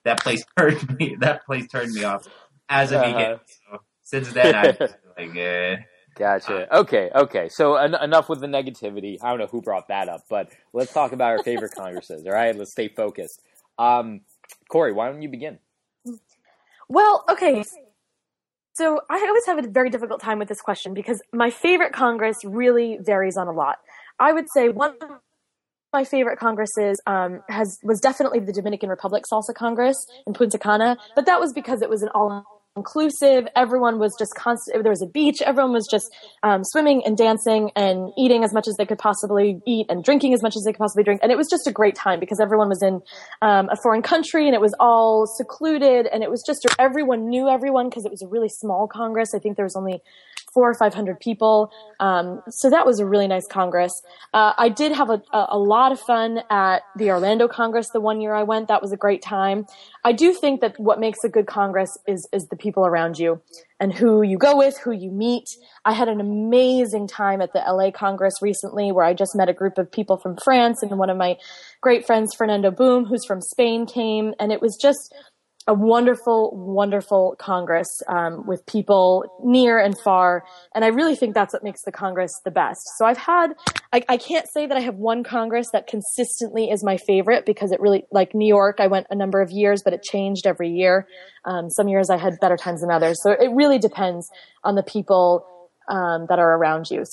[0.04, 2.26] that place turned me that place turned me off
[2.68, 2.98] as a.
[2.98, 3.38] Uh-huh.
[3.70, 4.76] So since then, I
[5.18, 5.36] like.
[5.36, 5.76] Eh.
[6.18, 6.76] Gotcha.
[6.76, 7.48] Okay, okay.
[7.48, 9.18] So en- enough with the negativity.
[9.22, 12.26] I don't know who brought that up, but let's talk about our favorite congresses.
[12.26, 13.40] All right, let's stay focused.
[13.78, 14.22] Um,
[14.68, 15.58] Corey, why don't you begin?
[16.88, 17.64] Well, okay.
[18.74, 22.36] So I always have a very difficult time with this question because my favorite Congress
[22.44, 23.76] really varies on a lot.
[24.18, 25.10] I would say one of
[25.92, 29.96] my favorite congresses um, has was definitely the Dominican Republic Salsa Congress
[30.26, 33.46] in Punta Cana, but that was because it was an all inclusive.
[33.56, 34.82] Everyone was just constant.
[34.82, 35.42] There was a beach.
[35.42, 36.06] Everyone was just
[36.42, 40.32] um, swimming and dancing and eating as much as they could possibly eat and drinking
[40.34, 41.20] as much as they could possibly drink.
[41.22, 43.02] And it was just a great time because everyone was in
[43.42, 47.48] um, a foreign country and it was all secluded and it was just everyone knew
[47.48, 49.30] everyone because it was a really small Congress.
[49.34, 50.00] I think there was only
[50.58, 51.70] four or five hundred people.
[52.00, 53.92] Um, so that was a really nice Congress.
[54.34, 58.00] Uh, I did have a, a, a, lot of fun at the Orlando Congress the
[58.00, 58.66] one year I went.
[58.66, 59.66] That was a great time.
[60.04, 63.40] I do think that what makes a good Congress is is the people around you
[63.78, 65.48] and who you go with, who you meet.
[65.84, 69.54] I had an amazing time at the LA Congress recently where I just met a
[69.54, 71.36] group of people from France and one of my
[71.80, 75.14] great friends, Fernando Boom, who's from Spain, came and it was just
[75.68, 80.44] a wonderful, wonderful Congress um, with people near and far,
[80.74, 82.80] and I really think that's what makes the Congress the best.
[82.96, 83.52] So I've had,
[83.92, 87.70] I, I, can't say that I have one Congress that consistently is my favorite because
[87.70, 90.70] it really, like New York, I went a number of years, but it changed every
[90.70, 91.06] year.
[91.44, 94.30] Um, some years I had better times than others, so it really depends
[94.64, 95.46] on the people
[95.88, 97.04] um, that are around you.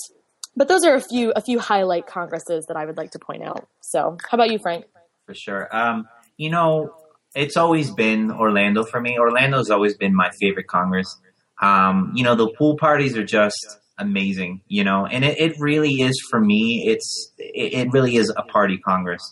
[0.56, 3.42] But those are a few a few highlight congresses that I would like to point
[3.42, 3.68] out.
[3.82, 4.86] So, how about you, Frank?
[5.26, 5.68] For sure.
[5.76, 6.94] Um, you know,
[7.36, 9.18] it's always been Orlando for me.
[9.18, 11.18] Orlando's always been my favorite Congress.
[11.60, 16.00] Um, you know, the pool parties are just amazing, you know, and it, it really
[16.00, 16.86] is for me.
[16.86, 19.22] It's, it, it really is a party Congress.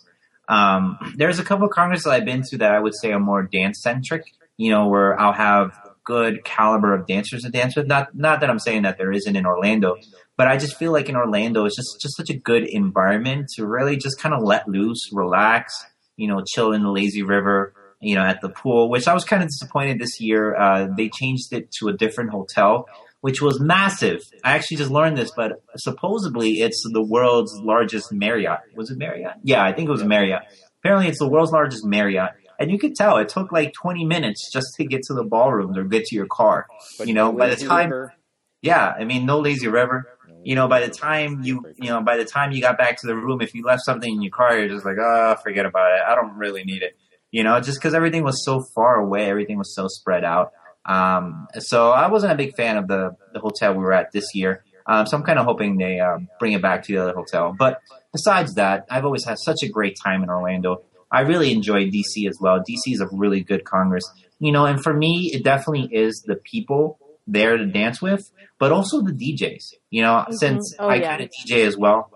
[0.47, 3.41] Um, there's a couple of Congresses I've been to that I would say are more
[3.41, 4.23] dance centric,
[4.57, 5.71] you know, where I'll have
[6.03, 7.87] good caliber of dancers to dance with.
[7.87, 9.97] Not, not that I'm saying that there isn't in Orlando,
[10.37, 13.65] but I just feel like in Orlando it's just, just such a good environment to
[13.65, 15.73] really just kind of let loose, relax,
[16.17, 17.73] you know, chill in the lazy river
[18.05, 20.55] you know, at the pool, which I was kind of disappointed this year.
[20.55, 22.87] Uh, they changed it to a different hotel,
[23.21, 24.21] which was massive.
[24.43, 28.59] I actually just learned this, but supposedly it's the world's largest Marriott.
[28.75, 29.33] Was it Marriott?
[29.41, 30.43] Yeah, I think it was Marriott.
[30.81, 32.33] Apparently, it's the world's largest Marriott.
[32.59, 35.75] And you could tell it took like 20 minutes just to get to the ballrooms
[35.75, 36.67] or get to your car.
[36.99, 38.13] But you know, by the time, river.
[38.61, 40.07] yeah, I mean, no lazy river.
[40.43, 43.07] You know, by the time you, you know, by the time you got back to
[43.07, 45.91] the room, if you left something in your car, you're just like, oh, forget about
[45.93, 46.01] it.
[46.07, 46.95] I don't really need it
[47.35, 50.53] you know, just because everything was so far away, everything was so spread out.
[50.85, 54.33] Um, so I wasn't a big fan of the, the hotel we were at this
[54.33, 54.63] year.
[54.85, 57.53] Um, so I'm kind of hoping they um, bring it back to the other hotel.
[57.59, 57.81] But
[58.13, 60.83] besides that, I've always had such a great time in Orlando.
[61.11, 62.59] I really enjoyed DC as well.
[62.59, 64.09] DC is a really good Congress,
[64.39, 68.71] you know, and for me, it definitely is the people there to dance with, but
[68.71, 69.73] also the DJs.
[69.89, 70.35] You know, mm-hmm.
[70.35, 71.17] since oh, I yeah.
[71.17, 72.09] kind of DJ as well,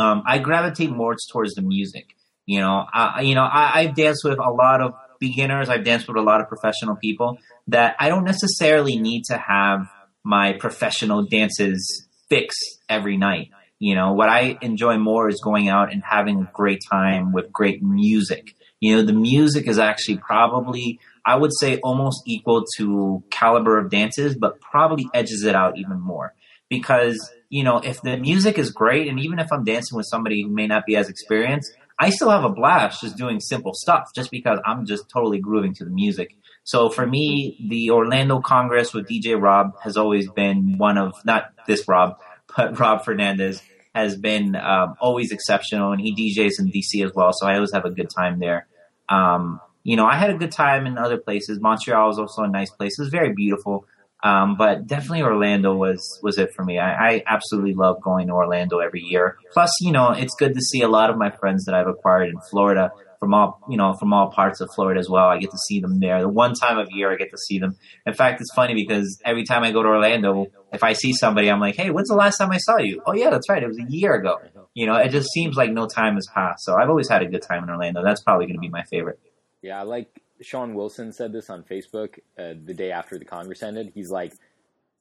[0.00, 2.16] um, I gravitate more towards the music.
[2.48, 5.68] You know, I, you know, I, I've danced with a lot of beginners.
[5.68, 7.36] I've danced with a lot of professional people
[7.66, 9.86] that I don't necessarily need to have
[10.24, 13.50] my professional dances fixed every night.
[13.78, 17.52] You know, what I enjoy more is going out and having a great time with
[17.52, 18.54] great music.
[18.80, 23.90] You know, the music is actually probably, I would say almost equal to caliber of
[23.90, 26.32] dances, but probably edges it out even more.
[26.70, 30.42] Because, you know, if the music is great, and even if I'm dancing with somebody
[30.42, 34.10] who may not be as experienced, I still have a blast just doing simple stuff
[34.14, 36.36] just because I'm just totally grooving to the music.
[36.62, 41.50] So for me, the Orlando Congress with DJ Rob has always been one of, not
[41.66, 42.18] this Rob,
[42.56, 43.62] but Rob Fernandez
[43.94, 47.32] has been um, always exceptional and he DJs in DC as well.
[47.32, 48.68] So I always have a good time there.
[49.08, 51.58] Um, you know, I had a good time in other places.
[51.60, 52.98] Montreal was also a nice place.
[52.98, 53.86] It was very beautiful.
[54.22, 56.78] Um, but definitely Orlando was was it for me.
[56.78, 59.36] I, I, absolutely love going to Orlando every year.
[59.52, 62.28] Plus, you know, it's good to see a lot of my friends that I've acquired
[62.28, 65.26] in Florida from all you know from all parts of Florida as well.
[65.26, 66.20] I get to see them there.
[66.20, 67.76] The one time of year I get to see them.
[68.06, 71.48] In fact, it's funny because every time I go to Orlando, if I see somebody,
[71.48, 73.68] I'm like, "Hey, when's the last time I saw you?" Oh yeah, that's right, it
[73.68, 74.38] was a year ago.
[74.74, 76.64] You know, it just seems like no time has passed.
[76.64, 78.02] So I've always had a good time in Orlando.
[78.02, 79.18] That's probably going to be my favorite.
[79.62, 80.08] Yeah, I like
[80.40, 83.92] Sean Wilson said this on Facebook uh, the day after the Congress ended.
[83.94, 84.32] He's like,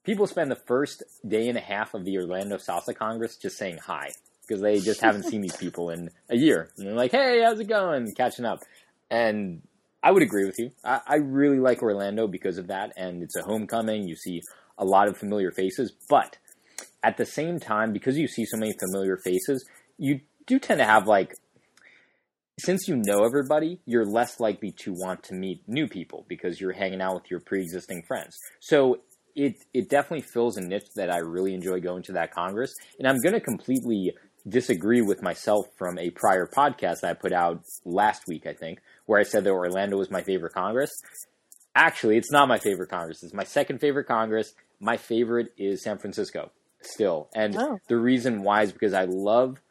[0.03, 3.77] people spend the first day and a half of the Orlando Salsa Congress just saying
[3.77, 4.11] hi
[4.47, 6.69] because they just haven't seen these people in a year.
[6.77, 8.13] And they're like, hey, how's it going?
[8.15, 8.59] Catching up.
[9.09, 9.61] And
[10.01, 10.71] I would agree with you.
[10.83, 12.93] I, I really like Orlando because of that.
[12.95, 14.07] And it's a homecoming.
[14.07, 14.41] You see
[14.77, 15.91] a lot of familiar faces.
[16.09, 16.37] But
[17.03, 19.67] at the same time, because you see so many familiar faces,
[19.97, 21.35] you do tend to have like
[22.59, 26.73] since you know everybody, you're less likely to want to meet new people because you're
[26.73, 28.35] hanging out with your pre-existing friends.
[28.59, 29.01] So
[29.35, 32.73] it it definitely fills a niche that I really enjoy going to that Congress.
[32.97, 34.13] And I'm going to completely
[34.47, 38.79] disagree with myself from a prior podcast that I put out last week, I think,
[39.05, 40.91] where I said that Orlando was my favorite Congress.
[41.75, 43.21] Actually, it's not my favorite Congress.
[43.21, 44.53] It's my second favorite Congress.
[44.79, 46.51] My favorite is San Francisco
[46.81, 47.29] still.
[47.35, 47.77] And oh.
[47.87, 49.61] the reason why is because I love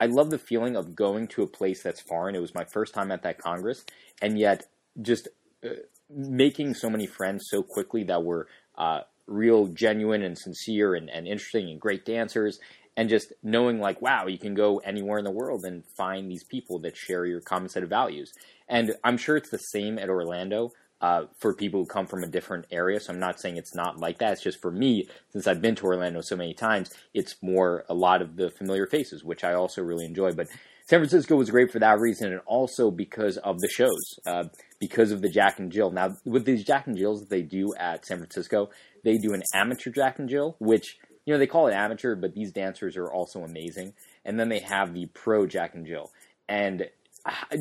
[0.00, 2.34] I love the feeling of going to a place that's foreign.
[2.34, 3.84] It was my first time at that Congress,
[4.20, 4.64] and yet
[5.00, 5.28] just
[5.64, 5.68] uh,
[6.10, 11.26] making so many friends so quickly that were uh, real, genuine, and sincere, and, and
[11.26, 12.58] interesting, and great dancers,
[12.96, 16.44] and just knowing like, wow, you can go anywhere in the world and find these
[16.44, 18.32] people that share your common set of values.
[18.68, 20.72] And I'm sure it's the same at Orlando
[21.04, 22.98] uh, for people who come from a different area.
[22.98, 24.32] So I'm not saying it's not like that.
[24.32, 27.94] It's just for me, since I've been to Orlando so many times, it's more a
[27.94, 30.32] lot of the familiar faces, which I also really enjoy.
[30.32, 30.48] But
[30.86, 34.44] San Francisco was great for that reason, and also because of the shows, uh,
[34.80, 35.90] because of the Jack and Jill.
[35.90, 38.70] Now, with these Jack and Jills that they do at San Francisco,
[39.04, 40.96] they do an amateur Jack and Jill, which
[41.26, 43.92] you know they call it amateur, but these dancers are also amazing.
[44.24, 46.10] And then they have the pro Jack and Jill.
[46.48, 46.88] And
[47.26, 47.58] uh,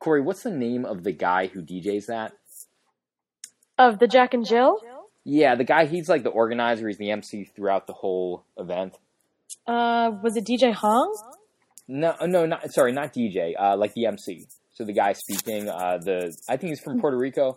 [0.00, 2.32] Corey, what's the name of the guy who DJs that?
[3.78, 4.80] Of the Jack and Jill?
[5.24, 8.94] Yeah, the guy, he's like the organizer, he's the MC throughout the whole event.
[9.66, 11.16] Uh, was it DJ Hong?
[11.88, 13.54] No, no, not sorry, not DJ.
[13.58, 14.46] Uh, like the MC.
[14.72, 17.56] So the guy speaking, uh, the I think he's from Puerto Rico.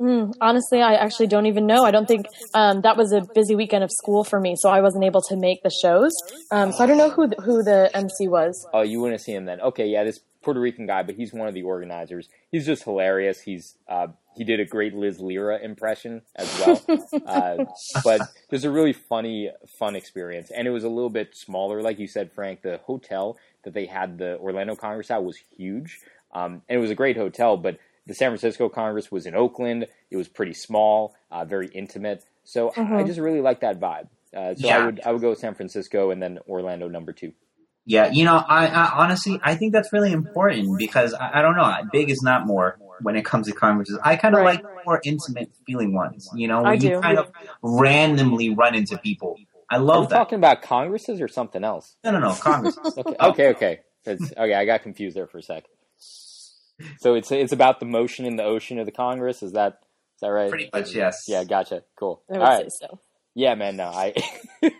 [0.00, 1.84] Mm, honestly, I actually don't even know.
[1.84, 4.80] I don't think um, that was a busy weekend of school for me, so I
[4.80, 6.12] wasn't able to make the shows.
[6.50, 8.66] Um, so I don't know who the, who the MC was.
[8.72, 9.60] Oh, you wouldn't see him then.
[9.60, 12.30] Okay, yeah, this Puerto Rican guy, but he's one of the organizers.
[12.50, 13.42] He's just hilarious.
[13.42, 14.06] He's uh,
[14.36, 16.82] he did a great Liz Lira impression as well.
[17.26, 17.64] uh,
[18.04, 21.82] but it was a really funny, fun experience, and it was a little bit smaller,
[21.82, 22.62] like you said, Frank.
[22.62, 26.00] The hotel that they had the Orlando Congress at was huge,
[26.32, 27.56] um, and it was a great hotel.
[27.56, 29.86] But the San Francisco Congress was in Oakland.
[30.10, 32.24] It was pretty small, uh, very intimate.
[32.44, 32.96] So mm-hmm.
[32.96, 34.08] I just really like that vibe.
[34.34, 34.78] Uh, so yeah.
[34.78, 37.32] I would I would go San Francisco and then Orlando number two.
[37.86, 41.56] Yeah, you know, I, I, honestly I think that's really important because I, I, don't
[41.56, 43.98] know, big is not more when it comes to conferences.
[44.02, 44.62] I kind of right.
[44.62, 46.28] like more intimate feeling ones.
[46.34, 47.30] You know, when I you kind of
[47.62, 49.36] randomly run into people.
[49.70, 50.16] I love that.
[50.16, 51.96] Talking about congresses or something else?
[52.02, 52.76] No, no, no, Congress.
[52.96, 53.80] okay, okay, okay.
[54.04, 55.64] It's, okay, oh, I got confused there for a sec.
[56.98, 59.42] So it's it's about the motion in the ocean of the Congress.
[59.42, 59.80] Is that
[60.16, 60.50] is that right?
[60.50, 61.24] Pretty much, yes.
[61.28, 61.84] Yeah, gotcha.
[61.96, 62.22] Cool.
[62.28, 62.72] I would All right.
[62.72, 63.00] so.
[63.34, 63.76] Yeah, man.
[63.76, 64.14] No, I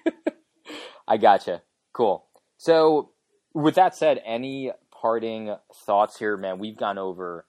[1.09, 1.63] I gotcha.
[1.93, 2.25] Cool.
[2.57, 3.11] So,
[3.55, 5.55] with that said, any parting
[5.87, 6.59] thoughts here, man?
[6.59, 7.47] We've gone over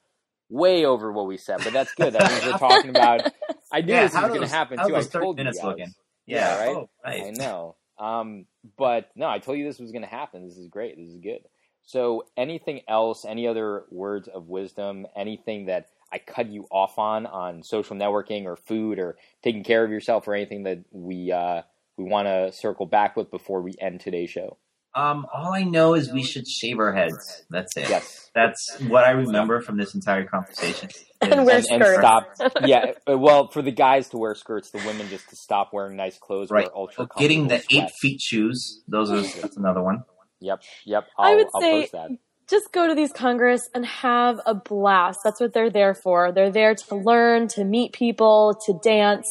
[0.51, 2.13] way over what we said, but that's good.
[2.13, 3.31] That means we're talking about.
[3.71, 4.95] I knew yeah, this was going to happen too.
[4.95, 5.63] I told you guys.
[5.63, 5.93] Looking?
[6.27, 6.75] Yeah, yeah right?
[6.75, 7.23] Oh, right.
[7.23, 7.75] I know.
[7.97, 8.45] Um,
[8.77, 10.45] but no, I told you this was going to happen.
[10.45, 10.97] This is great.
[10.97, 11.39] This is good.
[11.83, 13.25] So, anything else?
[13.25, 15.07] Any other words of wisdom?
[15.15, 19.83] Anything that I cut you off on on social networking or food or taking care
[19.83, 21.61] of yourself or anything that we uh,
[21.97, 24.57] we want to circle back with before we end today's show?
[24.93, 27.43] Um, all I know is we should shave our heads.
[27.49, 27.89] That's it.
[27.89, 28.29] Yes.
[28.35, 30.89] That's what I remember from this entire conversation.
[31.21, 31.83] and wear skirts.
[31.83, 32.53] And stop.
[32.65, 32.93] yeah.
[33.09, 36.17] Uh, well, for the guys to wear skirts, the women just to stop wearing nice
[36.17, 36.49] clothes.
[36.51, 36.67] Right.
[36.73, 38.81] ultra getting the eight feet shoes.
[38.87, 40.03] Those are that's another one.
[40.39, 40.61] Yep.
[40.85, 41.07] Yep.
[41.17, 42.17] I'll, i would I'll say
[42.49, 45.19] just go to these congress and have a blast.
[45.23, 46.33] That's what they're there for.
[46.33, 49.27] They're there to learn, to meet people, to dance.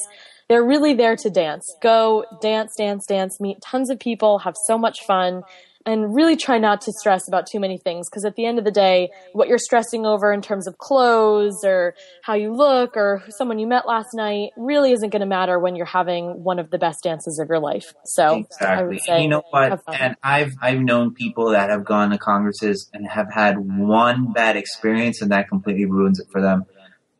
[0.50, 1.72] They're really there to dance.
[1.80, 5.44] Go dance, dance, dance, meet tons of people, have so much fun,
[5.86, 8.64] and really try not to stress about too many things because at the end of
[8.64, 11.94] the day, what you're stressing over in terms of clothes or
[12.24, 15.76] how you look or someone you met last night really isn't going to matter when
[15.76, 17.94] you're having one of the best dances of your life.
[18.04, 18.98] So exactly.
[19.22, 19.80] You know what?
[19.86, 24.56] And I've I've known people that have gone to congresses and have had one bad
[24.56, 26.64] experience and that completely ruins it for them.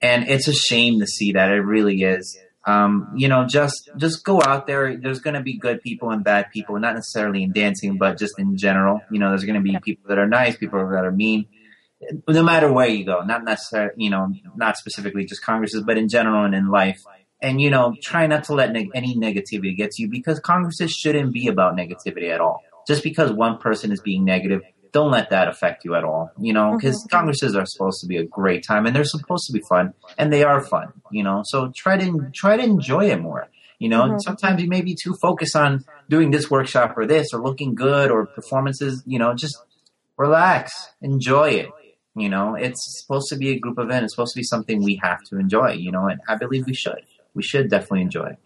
[0.03, 1.49] And it's a shame to see that.
[1.51, 4.97] It really is um, you know, just just go out there.
[4.97, 8.39] There's going to be good people and bad people, not necessarily in dancing, but just
[8.39, 9.01] in general.
[9.11, 11.47] You know, there's going to be people that are nice, people that are mean.
[12.29, 16.09] No matter where you go, not necessarily, you know, not specifically just congresses, but in
[16.09, 17.03] general and in life.
[17.43, 20.93] And you know, try not to let neg- any negativity get to you because congresses
[20.93, 22.63] shouldn't be about negativity at all.
[22.87, 24.63] Just because one person is being negative
[24.93, 27.17] don't let that affect you at all, you know, because mm-hmm.
[27.17, 30.33] congresses are supposed to be a great time and they're supposed to be fun and
[30.33, 33.49] they are fun, you know, so try to, try to enjoy it more.
[33.79, 34.19] You know, mm-hmm.
[34.19, 38.11] sometimes you may be too focused on doing this workshop or this or looking good
[38.11, 39.57] or performances, you know, just
[40.19, 41.71] relax, enjoy it.
[42.15, 44.05] You know, it's supposed to be a group event.
[44.05, 46.75] It's supposed to be something we have to enjoy, you know, and I believe we
[46.75, 47.03] should.
[47.35, 48.37] We should definitely enjoy.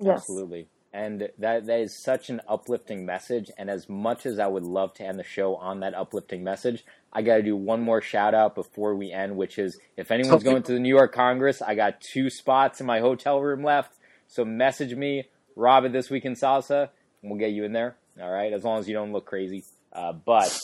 [0.00, 0.18] Yes.
[0.18, 0.66] Absolutely.
[0.94, 3.50] And that that is such an uplifting message.
[3.58, 6.84] And as much as I would love to end the show on that uplifting message,
[7.12, 10.44] I got to do one more shout out before we end, which is if anyone's
[10.44, 13.98] going to the New York Congress, I got two spots in my hotel room left.
[14.28, 15.24] So message me,
[15.56, 16.90] Rob at This Week in Salsa,
[17.22, 17.96] and we'll get you in there.
[18.22, 19.64] All right, as long as you don't look crazy.
[19.92, 20.56] Uh, but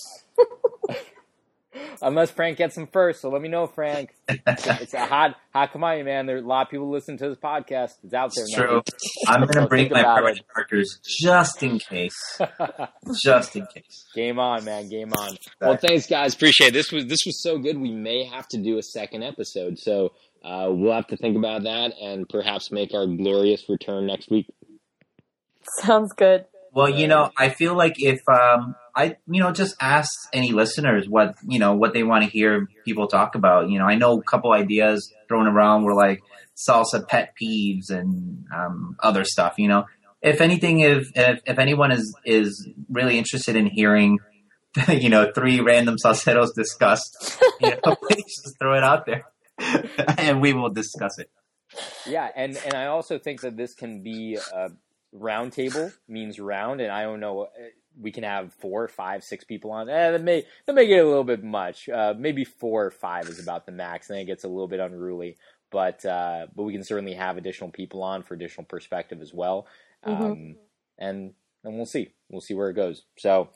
[2.03, 3.20] unless Frank gets them first.
[3.20, 4.14] So let me know, Frank.
[4.47, 6.26] It's a hot, hot commodity, man.
[6.26, 7.93] There's a lot of people listen to this podcast.
[8.05, 8.45] It's out there.
[8.45, 8.83] It's true.
[9.26, 12.41] I'm going to bring my permanent markers just in case.
[13.22, 14.07] just in case.
[14.14, 14.89] Game on, man.
[14.89, 15.37] Game on.
[15.61, 16.35] Well, thanks, guys.
[16.35, 16.74] Appreciate it.
[16.74, 17.78] This was this was so good.
[17.78, 20.12] We may have to do a second episode, so
[20.45, 24.47] uh, we'll have to think about that and perhaps make our glorious return next week.
[25.81, 26.47] Sounds good.
[26.73, 31.09] Well, you know, I feel like if um, I, you know, just ask any listeners
[31.09, 33.68] what you know what they want to hear people talk about.
[33.68, 36.21] You know, I know a couple ideas thrown around were like
[36.57, 39.55] salsa pet peeves and um, other stuff.
[39.59, 39.87] You know,
[40.23, 44.18] if anything, if, if if anyone is is really interested in hearing,
[44.89, 47.03] you know, three random salseros discuss,
[47.61, 49.25] you know, please just throw it out there,
[50.18, 51.31] and we will discuss it.
[52.07, 54.39] Yeah, and and I also think that this can be.
[54.55, 54.71] Uh,
[55.12, 57.42] round table means round, and I don't know.
[57.42, 59.88] Uh, we can have four, five, six people on.
[59.88, 61.88] Eh, that may that may get a little bit much.
[61.88, 64.68] Uh, maybe four or five is about the max, and then it gets a little
[64.68, 65.36] bit unruly.
[65.70, 69.66] But uh, but we can certainly have additional people on for additional perspective as well.
[70.06, 70.24] Mm-hmm.
[70.24, 70.56] Um,
[70.98, 71.32] and
[71.64, 72.11] and we'll see.
[72.28, 73.02] We'll see where it goes.
[73.18, 73.50] So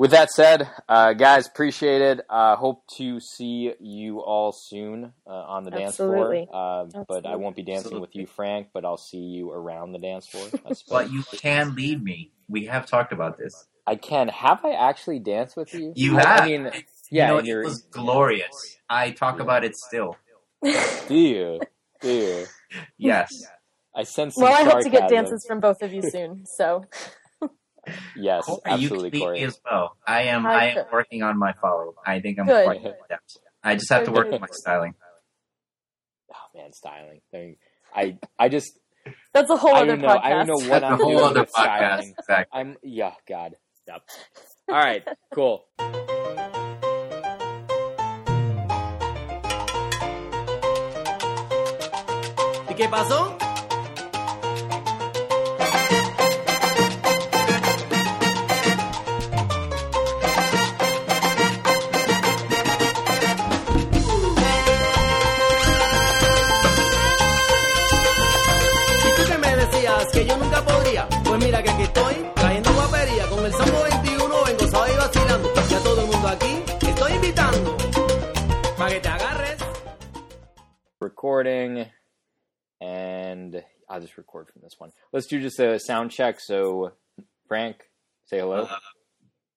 [0.00, 2.22] with that said, uh, guys, appreciate it.
[2.30, 6.38] Uh, hope to see you all soon uh, on the Absolutely.
[6.38, 6.96] dance floor.
[6.96, 8.00] Uh, but I won't be dancing Absolutely.
[8.00, 8.68] with you, Frank.
[8.72, 10.48] But I'll see you around the dance floor.
[10.88, 12.32] but you can lead me.
[12.48, 13.66] We have talked about this.
[13.86, 14.28] I can.
[14.28, 15.92] Have I actually danced with you?
[15.94, 16.40] You I, have.
[16.40, 16.70] I mean,
[17.10, 18.78] yeah, you know, it was glorious.
[18.88, 19.42] I talk yeah.
[19.42, 20.16] about it still.
[20.62, 21.60] Do you?
[22.00, 22.46] Do you?
[22.96, 23.44] Yes.
[23.96, 24.36] I sense.
[24.36, 26.46] well, I hope to get dances from both of you soon.
[26.46, 26.86] So.
[28.16, 29.42] Yes, Corey, absolutely, you Corey.
[29.42, 29.96] as well.
[30.06, 30.46] I am.
[30.46, 31.94] I, I am working on my follow.
[32.06, 32.64] I think I'm Good.
[32.64, 33.38] quite adept.
[33.62, 34.94] I just have to work on my styling.
[36.32, 37.20] Oh man, styling.
[37.94, 38.78] I I just.
[39.32, 40.20] That's a whole I other know, podcast.
[40.24, 41.76] I don't know what That's I'm a whole doing other with podcast.
[41.76, 42.14] styling.
[42.18, 42.60] Exactly.
[42.60, 43.54] I'm yeah, God.
[43.88, 44.02] Yep.
[44.68, 45.64] All right, cool.
[52.68, 53.36] ¿Y qué pasó?
[71.60, 73.26] Mira que aquí estoy, trayendo guapería.
[73.28, 75.52] Con el Sambo 21 vengo suave y vacilando.
[75.70, 77.76] Y a todo el mundo aquí estoy invitando.
[78.76, 79.58] Para que te agarres.
[81.00, 81.86] Recording.
[82.80, 84.92] And I'll just record from this one.
[85.12, 86.40] Let's do just a sound check.
[86.40, 86.92] So,
[87.46, 87.76] Frank,
[88.26, 88.62] say hello.
[88.62, 88.76] Uh,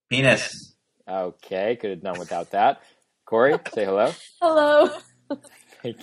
[0.10, 0.76] penis.
[1.08, 2.82] Okay, could have done without that.
[3.26, 4.14] Corey, say hello.
[4.42, 4.90] Hello.
[5.82, 5.98] Thank,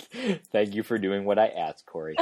[0.51, 2.15] thank you for doing what I asked, Corey.